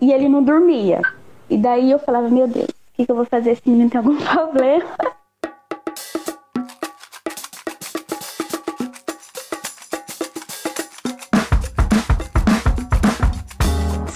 e 0.00 0.12
ele 0.12 0.28
não 0.28 0.42
dormia. 0.42 1.00
E 1.48 1.56
daí 1.56 1.90
eu 1.90 1.98
falava, 1.98 2.28
meu 2.28 2.46
Deus, 2.46 2.68
o 2.68 2.96
que, 2.96 3.06
que 3.06 3.10
eu 3.10 3.16
vou 3.16 3.24
fazer? 3.24 3.50
Esse 3.52 3.68
menino 3.68 3.90
tem 3.90 3.98
algum 3.98 4.16
problema? 4.22 4.86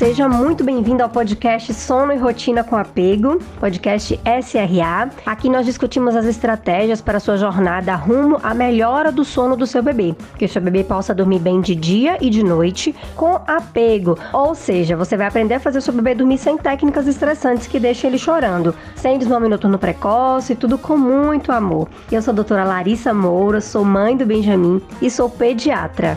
Seja 0.00 0.26
muito 0.30 0.64
bem-vindo 0.64 1.02
ao 1.02 1.10
podcast 1.10 1.74
Sono 1.74 2.10
e 2.10 2.16
Rotina 2.16 2.64
com 2.64 2.74
Apego, 2.74 3.38
podcast 3.60 4.18
SRA. 4.42 5.10
Aqui 5.26 5.50
nós 5.50 5.66
discutimos 5.66 6.16
as 6.16 6.24
estratégias 6.24 7.02
para 7.02 7.20
sua 7.20 7.36
jornada 7.36 7.94
rumo 7.96 8.38
à 8.42 8.54
melhora 8.54 9.12
do 9.12 9.26
sono 9.26 9.54
do 9.54 9.66
seu 9.66 9.82
bebê, 9.82 10.16
que 10.38 10.46
o 10.46 10.48
seu 10.48 10.62
bebê 10.62 10.82
possa 10.84 11.14
dormir 11.14 11.40
bem 11.40 11.60
de 11.60 11.74
dia 11.74 12.16
e 12.18 12.30
de 12.30 12.42
noite 12.42 12.94
com 13.14 13.42
apego. 13.46 14.18
Ou 14.32 14.54
seja, 14.54 14.96
você 14.96 15.18
vai 15.18 15.26
aprender 15.26 15.56
a 15.56 15.60
fazer 15.60 15.80
o 15.80 15.82
seu 15.82 15.92
bebê 15.92 16.14
dormir 16.14 16.38
sem 16.38 16.56
técnicas 16.56 17.06
estressantes 17.06 17.66
que 17.66 17.78
deixem 17.78 18.08
ele 18.08 18.18
chorando, 18.18 18.74
sem 18.96 19.18
desmame 19.18 19.50
noturno 19.50 19.78
precoce, 19.78 20.54
tudo 20.54 20.78
com 20.78 20.96
muito 20.96 21.52
amor. 21.52 21.90
Eu 22.10 22.22
sou 22.22 22.32
a 22.32 22.36
doutora 22.36 22.64
Larissa 22.64 23.12
Moura, 23.12 23.60
sou 23.60 23.84
mãe 23.84 24.16
do 24.16 24.24
Benjamin 24.24 24.80
e 25.02 25.10
sou 25.10 25.28
pediatra. 25.28 26.16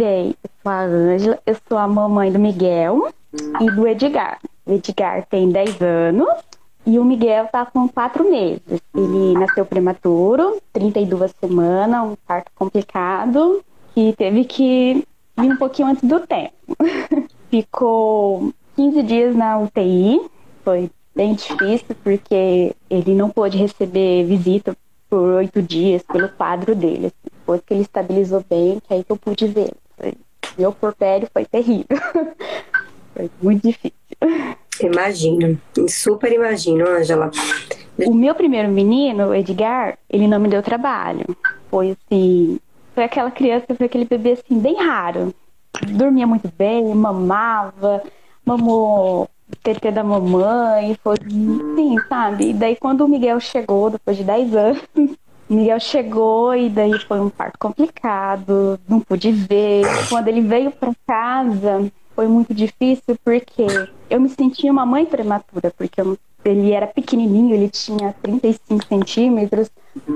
Bem, 0.00 0.34
eu 0.42 0.50
sou 0.62 0.72
a 0.72 0.80
Ângela, 0.80 1.38
eu 1.44 1.56
sou 1.68 1.76
a 1.76 1.86
mamãe 1.86 2.32
do 2.32 2.38
Miguel 2.38 3.12
e 3.34 3.70
do 3.70 3.86
Edgar. 3.86 4.38
O 4.64 4.72
Edgar 4.72 5.26
tem 5.26 5.50
10 5.50 5.82
anos 5.82 6.26
e 6.86 6.98
o 6.98 7.04
Miguel 7.04 7.48
tá 7.48 7.66
com 7.66 7.86
4 7.86 8.24
meses. 8.24 8.80
Ele 8.94 9.34
nasceu 9.34 9.66
prematuro, 9.66 10.56
32 10.72 11.34
semanas, 11.38 12.02
um 12.02 12.16
parto 12.26 12.50
complicado, 12.54 13.62
que 13.94 14.14
teve 14.16 14.46
que 14.46 15.04
vir 15.36 15.52
um 15.52 15.58
pouquinho 15.58 15.88
antes 15.88 16.08
do 16.08 16.20
tempo. 16.20 16.54
Ficou 17.50 18.54
15 18.76 19.02
dias 19.02 19.36
na 19.36 19.58
UTI, 19.58 20.18
foi 20.64 20.90
bem 21.14 21.34
difícil 21.34 21.94
porque 22.02 22.74
ele 22.88 23.14
não 23.14 23.28
pôde 23.28 23.58
receber 23.58 24.24
visita 24.24 24.74
por 25.10 25.34
oito 25.34 25.60
dias 25.60 26.02
pelo 26.04 26.30
quadro 26.30 26.74
dele. 26.74 27.12
Depois 27.22 27.60
que 27.60 27.74
ele 27.74 27.82
estabilizou 27.82 28.42
bem, 28.48 28.80
que 28.80 28.94
aí 28.94 29.04
que 29.04 29.12
eu 29.12 29.16
pude 29.18 29.46
ver. 29.46 29.74
Meu 30.58 30.72
porpério 30.72 31.28
foi 31.32 31.44
terrível. 31.44 31.86
foi 33.14 33.30
muito 33.42 33.66
difícil. 33.66 33.92
Imagino, 34.82 35.60
super 35.88 36.32
imagino, 36.32 36.88
Angela. 36.88 37.30
O 37.98 38.14
meu 38.14 38.34
primeiro 38.34 38.68
menino, 38.68 39.28
o 39.28 39.34
Edgar, 39.34 39.98
ele 40.08 40.26
não 40.26 40.40
me 40.40 40.48
deu 40.48 40.62
trabalho. 40.62 41.24
Foi 41.70 41.90
assim, 41.90 42.58
foi 42.94 43.04
aquela 43.04 43.30
criança, 43.30 43.74
foi 43.74 43.86
aquele 43.86 44.06
bebê 44.06 44.32
assim, 44.32 44.58
bem 44.58 44.76
raro. 44.76 45.34
Dormia 45.88 46.26
muito 46.26 46.50
bem, 46.56 46.94
mamava, 46.94 48.02
mamou 48.44 49.28
TT 49.62 49.90
da 49.90 50.04
mamãe, 50.04 50.96
foi 51.02 51.16
assim, 51.16 51.96
sabe? 52.08 52.50
E 52.50 52.54
daí 52.54 52.76
quando 52.76 53.02
o 53.02 53.08
Miguel 53.08 53.40
chegou, 53.40 53.90
depois 53.90 54.16
de 54.16 54.24
10 54.24 54.54
anos, 54.54 54.82
Miguel 55.50 55.80
chegou 55.80 56.54
e 56.54 56.68
daí 56.68 56.96
foi 57.00 57.18
um 57.18 57.28
parto 57.28 57.58
complicado, 57.58 58.78
não 58.88 59.00
pude 59.00 59.32
ver. 59.32 59.84
Quando 60.08 60.28
ele 60.28 60.42
veio 60.42 60.70
para 60.70 60.92
casa, 61.04 61.90
foi 62.14 62.28
muito 62.28 62.54
difícil 62.54 63.16
porque 63.24 63.66
eu 64.08 64.20
me 64.20 64.28
sentia 64.28 64.70
uma 64.70 64.86
mãe 64.86 65.04
prematura, 65.04 65.72
porque 65.76 66.00
eu, 66.00 66.16
ele 66.44 66.70
era 66.70 66.86
pequenininho, 66.86 67.52
ele 67.52 67.68
tinha 67.68 68.14
35 68.22 68.86
centímetros, 68.86 69.68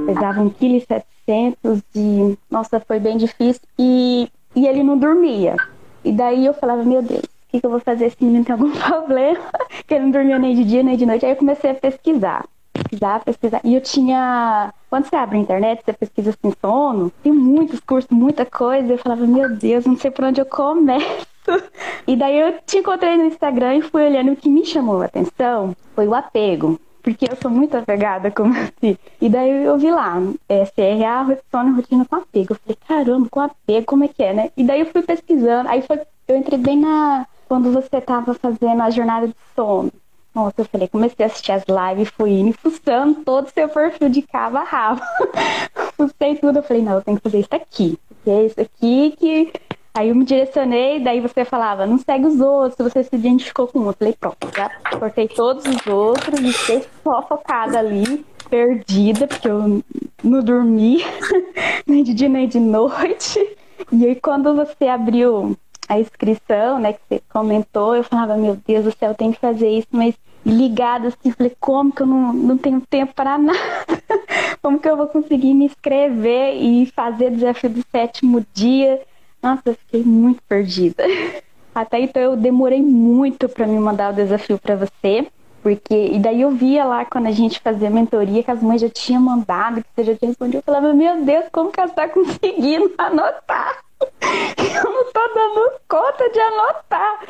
pesava 0.06 0.40
1,7 0.40 1.02
kg 1.26 1.82
e, 1.96 2.38
nossa, 2.48 2.78
foi 2.78 3.00
bem 3.00 3.16
difícil. 3.16 3.62
E, 3.76 4.28
e 4.54 4.68
ele 4.68 4.84
não 4.84 4.96
dormia. 4.96 5.56
E 6.04 6.12
daí 6.12 6.46
eu 6.46 6.54
falava, 6.54 6.84
meu 6.84 7.02
Deus, 7.02 7.24
o 7.24 7.50
que, 7.50 7.60
que 7.60 7.66
eu 7.66 7.70
vou 7.70 7.80
fazer? 7.80 8.06
Esse 8.06 8.22
menino 8.22 8.44
tem 8.44 8.52
algum 8.52 8.70
problema? 8.78 9.40
que 9.84 9.94
ele 9.94 10.04
não 10.04 10.10
dormia 10.12 10.38
nem 10.38 10.54
de 10.54 10.64
dia 10.64 10.82
nem 10.84 10.96
de 10.96 11.04
noite. 11.04 11.26
Aí 11.26 11.32
eu 11.32 11.36
comecei 11.36 11.72
a 11.72 11.74
pesquisar 11.74 12.44
pesquisar, 12.74 13.20
pesquisar. 13.24 13.60
E 13.64 13.74
eu 13.74 13.80
tinha. 13.80 14.72
Quando 14.94 15.06
você 15.06 15.16
abre 15.16 15.38
a 15.38 15.40
internet, 15.40 15.82
você 15.84 15.92
pesquisa 15.92 16.30
assim, 16.30 16.54
sono, 16.60 17.10
tem 17.20 17.32
muitos 17.32 17.80
cursos, 17.80 18.08
muita 18.12 18.46
coisa. 18.46 18.92
Eu 18.92 18.98
falava, 18.98 19.26
meu 19.26 19.52
Deus, 19.52 19.84
não 19.84 19.96
sei 19.96 20.08
por 20.08 20.24
onde 20.24 20.40
eu 20.40 20.46
começo. 20.46 21.26
E 22.06 22.14
daí 22.14 22.38
eu 22.38 22.60
te 22.64 22.78
encontrei 22.78 23.16
no 23.16 23.24
Instagram 23.24 23.74
e 23.74 23.82
fui 23.82 24.06
olhando 24.06 24.30
o 24.30 24.36
que 24.36 24.48
me 24.48 24.64
chamou 24.64 25.02
a 25.02 25.06
atenção 25.06 25.74
foi 25.96 26.06
o 26.06 26.14
apego. 26.14 26.78
Porque 27.02 27.26
eu 27.28 27.34
sou 27.36 27.50
muito 27.50 27.76
apegada 27.76 28.30
com 28.30 28.44
você. 28.54 28.96
E 29.20 29.28
daí 29.28 29.64
eu 29.64 29.76
vi 29.76 29.90
lá, 29.90 30.22
é, 30.48 30.64
CRA, 30.64 31.38
sono 31.50 31.74
rotina 31.74 32.04
com 32.04 32.14
apego. 32.14 32.52
Eu 32.52 32.56
falei, 32.56 32.78
caramba, 32.86 33.28
com 33.28 33.40
apego, 33.40 33.86
como 33.86 34.04
é 34.04 34.08
que 34.08 34.22
é, 34.22 34.32
né? 34.32 34.50
E 34.56 34.62
daí 34.62 34.78
eu 34.78 34.86
fui 34.86 35.02
pesquisando. 35.02 35.68
Aí 35.70 35.82
foi, 35.82 36.00
eu 36.28 36.36
entrei 36.36 36.58
bem 36.58 36.78
na. 36.78 37.26
Quando 37.48 37.72
você 37.72 38.00
tava 38.00 38.32
fazendo 38.32 38.80
a 38.80 38.90
jornada 38.90 39.26
de 39.26 39.34
sono. 39.56 39.90
Nossa, 40.34 40.54
eu 40.58 40.64
falei, 40.64 40.88
comecei 40.88 41.24
a 41.24 41.28
assistir 41.28 41.52
as 41.52 41.62
lives, 41.68 42.08
fui 42.08 42.30
indo 42.30 42.52
fuçando 42.58 43.22
todo 43.24 43.46
o 43.46 43.50
seu 43.50 43.68
perfil 43.68 44.08
de 44.08 44.20
cabo 44.22 44.58
a 44.58 44.64
rabo. 44.64 45.00
Fucei 45.96 46.34
tudo, 46.34 46.58
eu 46.58 46.62
falei, 46.62 46.82
não, 46.82 46.94
eu 46.94 47.02
tenho 47.02 47.16
que 47.18 47.22
fazer 47.22 47.38
isso 47.38 47.54
aqui. 47.54 47.98
Porque 48.08 48.30
é 48.30 48.46
isso 48.46 48.60
aqui 48.60 49.14
que. 49.16 49.52
Aí 49.96 50.08
eu 50.08 50.14
me 50.16 50.24
direcionei, 50.24 50.98
daí 50.98 51.20
você 51.20 51.44
falava, 51.44 51.86
não 51.86 51.98
segue 51.98 52.26
os 52.26 52.40
outros, 52.40 52.76
você 52.92 53.04
se 53.04 53.14
identificou 53.14 53.68
com 53.68 53.78
um. 53.78 53.86
Eu 53.86 53.92
falei, 53.92 54.12
pronto, 54.18 54.50
já 54.52 54.68
cortei 54.98 55.28
todos 55.28 55.64
os 55.66 55.86
outros 55.86 56.40
e 56.40 56.52
fiquei 56.52 56.84
só 57.04 57.22
focada 57.22 57.78
ali, 57.78 58.26
perdida, 58.50 59.28
porque 59.28 59.46
eu 59.46 59.84
não 60.24 60.42
dormi 60.42 60.98
nem 61.86 62.02
de 62.02 62.12
dia 62.12 62.28
nem 62.28 62.48
de 62.48 62.58
noite. 62.58 63.38
E 63.92 64.04
aí 64.04 64.16
quando 64.16 64.52
você 64.56 64.88
abriu 64.88 65.56
a 65.88 65.98
inscrição, 65.98 66.78
né, 66.78 66.94
que 66.94 67.00
você 67.08 67.22
comentou, 67.32 67.94
eu 67.94 68.04
falava, 68.04 68.36
meu 68.36 68.56
Deus 68.66 68.84
do 68.84 68.96
céu, 68.96 69.10
eu 69.10 69.14
tenho 69.14 69.32
que 69.32 69.40
fazer 69.40 69.68
isso, 69.68 69.88
mas 69.90 70.14
ligada 70.44 71.08
assim, 71.08 71.30
falei, 71.30 71.56
como 71.58 71.92
que 71.92 72.02
eu 72.02 72.06
não, 72.06 72.32
não 72.32 72.58
tenho 72.58 72.80
tempo 72.80 73.14
para 73.14 73.36
nada? 73.38 73.58
como 74.62 74.78
que 74.78 74.88
eu 74.88 74.96
vou 74.96 75.06
conseguir 75.06 75.54
me 75.54 75.66
inscrever 75.66 76.54
e 76.56 76.86
fazer 76.86 77.26
o 77.26 77.36
desafio 77.36 77.70
do 77.70 77.84
sétimo 77.90 78.44
dia? 78.52 79.00
Nossa, 79.42 79.62
eu 79.66 79.74
fiquei 79.74 80.02
muito 80.02 80.42
perdida. 80.48 81.04
Até 81.74 82.00
então 82.00 82.22
eu 82.22 82.36
demorei 82.36 82.80
muito 82.80 83.48
para 83.48 83.66
me 83.66 83.78
mandar 83.78 84.12
o 84.12 84.16
desafio 84.16 84.58
para 84.58 84.76
você, 84.76 85.26
porque 85.60 85.94
e 86.12 86.18
daí 86.20 86.42
eu 86.42 86.50
via 86.50 86.84
lá 86.84 87.04
quando 87.04 87.26
a 87.26 87.32
gente 87.32 87.58
fazia 87.60 87.90
mentoria 87.90 88.44
que 88.44 88.50
as 88.50 88.62
mães 88.62 88.80
já 88.80 88.88
tinham 88.88 89.20
mandado, 89.20 89.82
que 89.82 89.88
você 89.94 90.04
já 90.04 90.14
tinha 90.14 90.28
respondido, 90.28 90.58
eu 90.58 90.62
falava, 90.62 90.92
meu 90.92 91.24
Deus, 91.24 91.46
como 91.50 91.72
que 91.72 91.80
ela 91.80 91.90
está 91.90 92.06
conseguindo 92.08 92.92
anotar? 92.96 93.82
Eu 94.00 94.90
não 94.90 95.04
tô 95.12 95.34
dando 95.34 95.80
conta 95.88 96.28
de 96.30 96.40
anotar. 96.40 97.20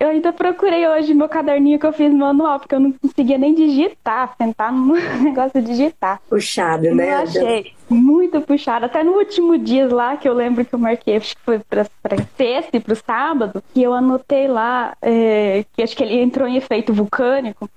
Eu 0.00 0.08
ainda 0.08 0.32
procurei 0.32 0.88
hoje 0.88 1.14
meu 1.14 1.28
caderninho 1.28 1.78
que 1.78 1.86
eu 1.86 1.92
fiz 1.92 2.12
manual, 2.12 2.58
porque 2.58 2.74
eu 2.74 2.80
não 2.80 2.92
conseguia 2.92 3.36
nem 3.36 3.54
digitar, 3.54 4.34
sentar 4.38 4.72
no 4.72 4.94
negócio 5.22 5.60
de 5.60 5.66
digitar. 5.66 6.20
Puxado, 6.28 6.94
né? 6.94 7.12
Eu 7.12 7.18
achei 7.18 7.76
muito 7.88 8.40
puxado. 8.40 8.86
Até 8.86 9.02
no 9.02 9.12
último 9.12 9.56
dia 9.58 9.92
lá, 9.92 10.16
que 10.16 10.28
eu 10.28 10.34
lembro 10.34 10.64
que 10.64 10.74
eu 10.74 10.78
marquei, 10.78 11.16
acho 11.16 11.36
que 11.36 11.42
foi 11.42 11.58
pra, 11.58 11.86
pra 12.02 12.16
sexta 12.36 12.76
e 12.76 12.80
pro 12.80 12.96
sábado, 12.96 13.62
que 13.72 13.82
eu 13.82 13.92
anotei 13.92 14.48
lá, 14.48 14.96
é, 15.00 15.64
que 15.72 15.82
acho 15.82 15.96
que 15.96 16.02
ele 16.02 16.20
entrou 16.20 16.48
em 16.48 16.56
efeito 16.56 16.92
vulcânico, 16.92 17.68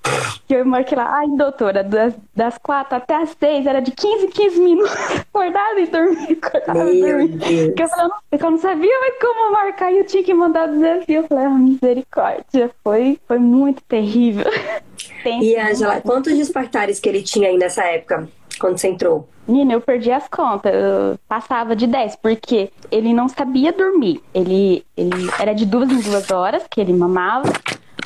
que 0.46 0.54
eu 0.54 0.64
marquei 0.64 0.96
lá, 0.96 1.18
ai, 1.18 1.28
doutora, 1.28 1.84
das, 1.84 2.14
das 2.34 2.58
quatro 2.58 2.96
até 2.96 3.16
as 3.16 3.36
seis, 3.38 3.66
era 3.66 3.80
de 3.80 3.90
15 3.92 4.28
15 4.28 4.60
minutos, 4.60 4.92
acordada 5.32 5.80
e 5.80 5.86
dormir, 5.86 6.38
acordada 6.42 6.92
e. 6.92 7.68
Porque 7.68 7.82
eu, 7.82 7.88
falei, 7.88 8.04
eu 8.04 8.08
não 8.08 8.29
sabia 8.58 9.00
mais 9.00 9.14
como 9.20 9.52
marcar 9.52 9.92
e 9.92 9.98
eu 9.98 10.06
tinha 10.06 10.22
que 10.22 10.32
mandar 10.32 10.68
o 10.68 10.72
desafio. 10.72 11.20
Eu 11.20 11.26
falei, 11.26 11.44
ah, 11.44 11.50
misericórdia, 11.50 12.70
foi, 12.82 13.18
foi 13.26 13.38
muito 13.38 13.82
terrível. 13.82 14.44
e, 15.26 15.56
Angela, 15.56 16.00
quantos 16.00 16.36
despertares 16.36 17.00
que 17.00 17.08
ele 17.08 17.22
tinha 17.22 17.48
aí 17.48 17.58
nessa 17.58 17.82
época, 17.84 18.28
quando 18.60 18.78
você 18.78 18.88
entrou? 18.88 19.28
Menina, 19.48 19.72
eu 19.72 19.80
perdi 19.80 20.12
as 20.12 20.28
contas. 20.28 20.72
Eu 20.72 21.18
passava 21.26 21.74
de 21.74 21.88
10, 21.88 22.16
porque 22.16 22.70
ele 22.90 23.12
não 23.12 23.28
sabia 23.28 23.72
dormir. 23.72 24.22
Ele, 24.32 24.84
ele 24.96 25.28
era 25.40 25.52
de 25.52 25.66
duas 25.66 25.90
em 25.90 26.00
duas 26.00 26.30
horas 26.30 26.62
que 26.70 26.80
ele 26.80 26.92
mamava. 26.92 27.52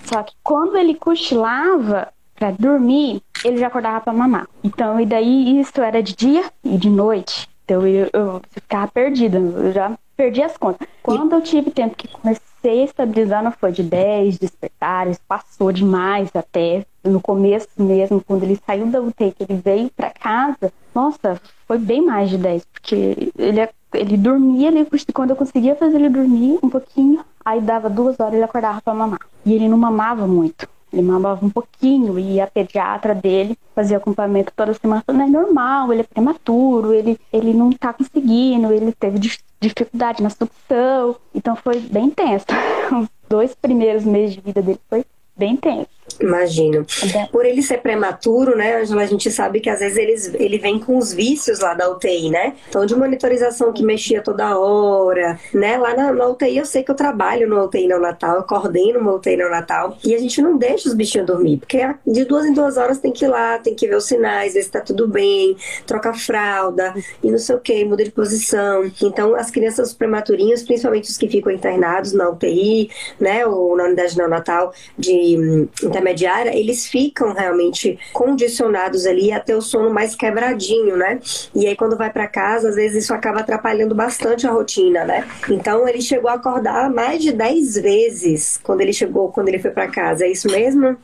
Só 0.05 0.23
que 0.23 0.33
quando 0.43 0.79
ele 0.79 0.95
cochilava 0.95 2.09
para 2.35 2.51
dormir, 2.51 3.23
ele 3.45 3.59
já 3.59 3.67
acordava 3.67 4.01
para 4.01 4.13
mamar. 4.13 4.49
Então, 4.63 4.99
e 4.99 5.05
daí 5.05 5.61
isso 5.61 5.83
era 5.83 6.03
de 6.03 6.17
dia 6.17 6.45
e 6.65 6.79
de 6.79 6.89
noite. 6.89 7.49
Então 7.65 7.87
eu, 7.87 8.09
eu 8.13 8.43
ficava 8.51 8.89
perdida. 8.89 9.39
Eu 9.39 9.73
já 9.73 9.93
perdi 10.17 10.43
as 10.43 10.57
contas. 10.57 10.87
Quando 11.03 11.33
eu 11.35 11.41
tive 11.41 11.71
tempo 11.71 11.97
que 11.97 12.09
comecei 12.09 12.83
a 12.83 12.85
estabilizar, 12.85 13.43
não 13.43 13.53
foi 13.53 13.73
de 13.73 13.83
10 13.83 14.39
despertares, 14.39 15.19
passou 15.29 15.73
demais 15.73 16.31
até. 16.35 16.87
No 17.03 17.21
começo 17.21 17.69
mesmo, 17.77 18.23
quando 18.27 18.45
ele 18.45 18.59
saiu 18.67 18.87
da 18.87 19.01
UTI, 19.01 19.33
que 19.33 19.43
ele 19.43 19.61
veio 19.63 19.91
para 19.95 20.11
casa, 20.11 20.73
nossa, 20.95 21.41
foi 21.67 21.77
bem 21.77 22.03
mais 22.03 22.31
de 22.31 22.39
10, 22.39 22.65
porque 22.73 23.31
ele, 23.37 23.69
ele 23.93 24.17
dormia, 24.17 24.69
ele, 24.69 24.89
quando 25.13 25.31
eu 25.31 25.37
conseguia 25.37 25.75
fazer 25.77 25.97
ele 25.97 26.09
dormir 26.09 26.59
um 26.63 26.71
pouquinho, 26.71 27.23
aí 27.45 27.61
dava 27.61 27.91
duas 27.91 28.19
horas 28.19 28.35
ele 28.35 28.45
acordava 28.45 28.81
para 28.81 28.95
mamar. 28.95 29.21
E 29.45 29.53
ele 29.53 29.69
não 29.69 29.77
mamava 29.77 30.27
muito. 30.27 30.67
Ele 30.95 31.03
mamava 31.03 31.45
um 31.45 31.51
pouquinho 31.51 32.17
e 32.21 32.41
a 32.41 32.47
pediatra 32.47 33.17
dele 33.17 33.59
fazia 33.75 33.97
acompanhamento 33.97 34.53
toda 34.55 34.73
semana, 34.75 35.03
falando, 35.05 35.25
é 35.25 35.27
normal, 35.27 35.93
ele 35.93 36.03
é 36.03 36.05
prematuro, 36.05 36.95
ele, 36.95 37.19
ele 37.33 37.53
não 37.53 37.73
tá 37.73 37.93
conseguindo, 37.93 38.73
ele 38.73 38.93
teve 38.93 39.19
dificuldade 39.61 40.23
na 40.23 40.31
sucção. 40.31 41.17
Então 41.35 41.57
foi 41.57 41.81
bem 41.81 42.11
tenso. 42.11 42.47
Os 42.97 43.09
dois 43.29 43.57
primeiros 43.57 44.05
meses 44.05 44.37
de 44.37 44.41
vida 44.41 44.63
dele 44.63 44.81
foi 44.89 45.05
bem 45.37 45.57
tenso. 45.57 45.89
Imagino. 46.21 46.87
Por 47.33 47.45
ele 47.45 47.63
ser 47.63 47.79
prematuro, 47.79 48.57
né, 48.57 48.81
Angela, 48.81 49.03
a 49.03 49.07
gente 49.07 49.31
sabe 49.31 49.61
que 49.61 49.71
às 49.71 49.81
vezes 49.81 49.99
eles, 49.99 50.35
ele 50.35 50.59
vem 50.59 50.79
com 50.79 50.97
os 50.97 51.13
vícios 51.13 51.61
lá 51.61 51.75
da 51.75 51.91
UTI, 51.91 52.31
né? 52.31 52.55
Então, 52.69 52.87
de 52.87 52.95
monitorização 52.95 53.73
que 53.73 53.83
mexia 53.83 54.23
toda 54.23 54.59
hora, 54.59 55.39
né? 55.53 55.77
Lá 55.77 55.95
na, 55.95 56.13
na 56.13 56.29
UTI, 56.29 56.59
eu 56.59 56.67
sei 56.67 56.83
que 56.83 56.91
eu 56.91 56.95
trabalho 56.95 57.49
no 57.49 57.65
UTI 57.65 57.89
Natal, 57.89 58.37
eu 58.37 58.43
coordeno 58.45 59.01
uma 59.01 59.15
UTI 59.15 59.37
Natal, 59.37 59.97
e 60.05 60.15
a 60.15 60.19
gente 60.19 60.41
não 60.41 60.57
deixa 60.57 60.89
os 60.89 60.95
bichinhos 60.95 61.27
dormir, 61.27 61.59
porque 61.59 61.81
de 62.07 62.25
duas 62.25 62.47
em 62.47 62.53
duas 62.53 62.77
horas 62.77 62.99
tem 62.99 63.13
que 63.13 63.25
ir 63.25 63.29
lá, 63.29 63.59
tem 63.59 63.75
que 63.75 63.87
ver 63.87 63.97
os 63.97 64.05
sinais, 64.05 64.55
ver 64.55 64.63
se 64.63 64.71
tá 64.71 64.81
tudo 64.81 65.09
bem, 65.09 65.57
trocar 65.87 66.15
fralda, 66.15 66.95
e 67.23 67.31
não 67.31 67.39
sei 67.39 67.57
o 67.57 67.61
que, 67.61 67.85
muda 67.85 68.05
de 68.05 68.11
posição. 68.11 68.91
Então, 69.03 69.35
as 69.35 69.51
crianças 69.51 69.93
prematurinhas, 69.93 70.63
principalmente 70.63 71.11
os 71.11 71.17
que 71.17 71.29
ficam 71.29 71.51
internados 71.51 72.13
na 72.13 72.29
UTI, 72.29 72.91
né, 73.19 73.47
ou 73.47 73.77
na 73.77 73.85
unidade 73.85 74.17
neonatal 74.17 74.73
de 74.99 75.37
hum, 75.39 75.69
intermediária, 75.95 76.57
eles 76.57 76.87
ficam 76.87 77.33
realmente 77.33 77.99
condicionados 78.13 79.07
ali 79.07 79.33
a 79.33 79.39
ter 79.39 79.55
o 79.55 79.63
sono 79.63 79.91
mais 79.91 80.15
quebradinho, 80.15 80.97
né? 80.97 81.21
E 81.55 81.67
aí 81.67 81.77
quando 81.77 81.97
vai 81.97 82.11
para 82.11 82.27
casa, 82.27 82.69
às 82.69 82.75
vezes 82.75 83.05
isso 83.05 83.15
acaba 83.15 83.41
atrapalhando 83.41 83.95
bastante 83.95 84.47
a 84.47 84.51
rotina, 84.51 85.05
né? 85.05 85.27
Então 85.49 85.89
ele 85.89 86.01
chegou 86.01 86.29
a 86.29 86.35
acordar 86.35 86.91
mais 86.91 87.23
de 87.23 87.33
10 87.33 87.77
vezes 87.77 88.61
quando 88.63 88.81
ele 88.81 88.93
chegou, 88.93 89.31
quando 89.31 89.49
ele 89.49 89.59
foi 89.59 89.71
para 89.71 89.89
casa. 89.89 90.25
É 90.25 90.31
isso 90.31 90.49
mesmo? 90.51 90.97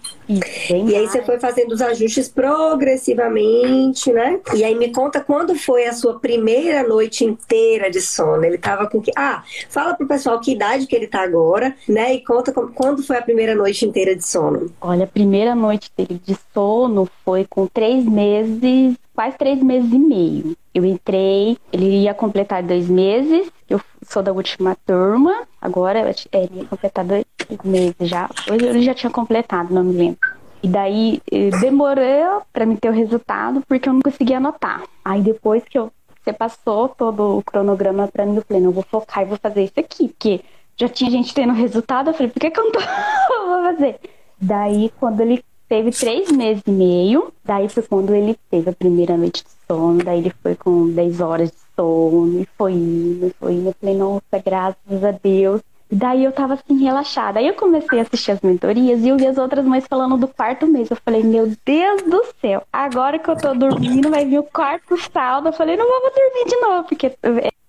E 0.71 0.94
aí 0.94 1.09
você 1.09 1.23
foi 1.23 1.38
fazendo 1.38 1.73
os 1.73 1.82
ajustes 1.82 2.29
progressivamente, 2.29 4.12
né? 4.12 4.41
E 4.55 4.62
aí 4.62 4.75
me 4.75 4.93
conta 4.93 5.21
quando 5.21 5.55
foi 5.56 5.87
a 5.87 5.93
sua 5.93 6.19
primeira 6.19 6.87
noite 6.87 7.25
inteira 7.25 7.91
de 7.91 8.00
sono. 8.00 8.44
Ele 8.44 8.59
tava 8.59 8.88
com 8.88 9.00
que. 9.00 9.11
Ah, 9.17 9.43
fala 9.69 9.94
pro 9.94 10.06
pessoal 10.06 10.41
que 10.41 10.53
idade 10.53 10.87
que 10.87 10.94
ele 10.94 11.09
tá 11.09 11.23
agora, 11.23 11.75
né? 11.88 12.15
E 12.15 12.25
conta 12.25 12.53
quando 12.53 13.03
foi 13.03 13.17
a 13.17 13.23
primeira 13.23 13.55
noite 13.55 13.85
inteira 13.85 14.15
de 14.15 14.27
sono. 14.27 14.71
Olha, 14.81 15.05
a 15.05 15.09
primeira 15.09 15.55
noite 15.55 15.91
dele 15.97 16.21
de 16.25 16.37
sono 16.55 17.09
foi 17.25 17.44
com 17.49 17.67
três 17.67 18.05
meses, 18.05 18.97
quase 19.20 19.37
três 19.37 19.62
meses 19.62 19.93
e 19.93 19.99
meio. 19.99 20.56
Eu 20.72 20.82
entrei, 20.82 21.58
ele 21.70 22.05
ia 22.05 22.14
completar 22.14 22.62
dois 22.62 22.88
meses, 22.88 23.52
eu 23.69 23.78
sou 24.02 24.22
da 24.22 24.32
última 24.32 24.75
turma, 24.87 25.46
agora 25.61 25.99
é, 25.99 26.38
ele 26.38 26.61
ia 26.61 26.64
completar 26.64 27.05
dois 27.05 27.26
meses 27.62 27.96
já. 28.00 28.31
Hoje 28.50 28.64
ele 28.64 28.81
já 28.81 28.94
tinha 28.94 29.11
completado, 29.11 29.75
não 29.75 29.84
me 29.84 29.93
lembro. 29.93 30.26
E 30.62 30.69
daí 30.69 31.20
eh, 31.31 31.50
demorou 31.61 32.43
para 32.50 32.64
me 32.64 32.78
ter 32.78 32.88
o 32.88 32.94
resultado 32.94 33.62
porque 33.69 33.90
eu 33.90 33.93
não 33.93 34.00
conseguia 34.00 34.38
anotar. 34.38 34.84
Aí 35.05 35.20
depois 35.20 35.62
que 35.64 35.78
eu, 35.78 35.93
você 36.25 36.32
passou 36.32 36.88
todo 36.88 37.37
o 37.37 37.43
cronograma 37.43 38.08
para 38.08 38.25
mim, 38.25 38.37
eu 38.37 38.43
falei, 38.49 38.62
não, 38.62 38.70
eu 38.70 38.75
vou 38.75 38.84
focar 38.84 39.22
e 39.22 39.26
vou 39.26 39.37
fazer 39.37 39.64
isso 39.64 39.78
aqui, 39.78 40.08
porque 40.08 40.40
já 40.78 40.88
tinha 40.88 41.11
gente 41.11 41.34
tendo 41.34 41.52
resultado, 41.52 42.08
eu 42.08 42.14
falei, 42.14 42.32
por 42.32 42.40
que, 42.40 42.50
que 42.50 42.58
eu 42.58 42.64
não 42.64 42.72
tô... 42.72 42.81
vou 43.37 43.62
fazer? 43.64 44.00
Daí, 44.40 44.90
quando 44.99 45.20
ele 45.20 45.44
teve 45.70 45.93
três 45.93 46.32
meses 46.32 46.64
e 46.67 46.70
meio, 46.72 47.32
daí 47.44 47.69
foi 47.69 47.84
quando 47.84 48.12
ele 48.12 48.37
teve 48.50 48.69
a 48.69 48.72
primeira 48.72 49.17
noite 49.17 49.44
de 49.44 49.50
sono, 49.69 50.02
daí 50.02 50.19
ele 50.19 50.34
foi 50.43 50.56
com 50.56 50.90
10 50.90 51.20
horas 51.20 51.50
de 51.52 51.56
sono, 51.76 52.40
e 52.40 52.49
foi 52.58 52.72
indo, 52.72 53.32
foi 53.38 53.52
indo. 53.52 53.69
Eu 53.69 53.75
falei, 53.81 53.96
nossa, 53.96 54.38
graças 54.44 55.05
a 55.05 55.12
Deus. 55.12 55.62
Daí 55.93 56.25
eu 56.25 56.32
tava 56.32 56.55
assim, 56.55 56.82
relaxada. 56.82 57.38
Aí 57.38 57.46
eu 57.46 57.55
comecei 57.55 58.00
a 58.00 58.02
assistir 58.02 58.32
as 58.32 58.40
mentorias 58.40 59.00
e 59.00 59.08
eu 59.08 59.17
vi 59.17 59.26
as 59.26 59.38
outras 59.38 59.64
mães 59.64 59.84
falando 59.88 60.17
do 60.17 60.26
quarto 60.26 60.67
mês. 60.67 60.90
Eu 60.90 60.96
falei, 61.05 61.22
meu 61.22 61.52
Deus 61.64 62.02
do 62.02 62.25
céu, 62.40 62.62
agora 62.72 63.19
que 63.19 63.28
eu 63.28 63.37
tô 63.37 63.55
dormindo, 63.55 64.11
vai 64.11 64.25
vir 64.25 64.38
o 64.38 64.44
quarto 64.44 64.96
saldo. 65.12 65.49
Eu 65.49 65.52
falei, 65.52 65.76
não 65.76 65.87
vou 65.87 66.11
dormir 66.11 66.49
de 66.49 66.56
novo, 66.61 66.88
porque 66.88 67.12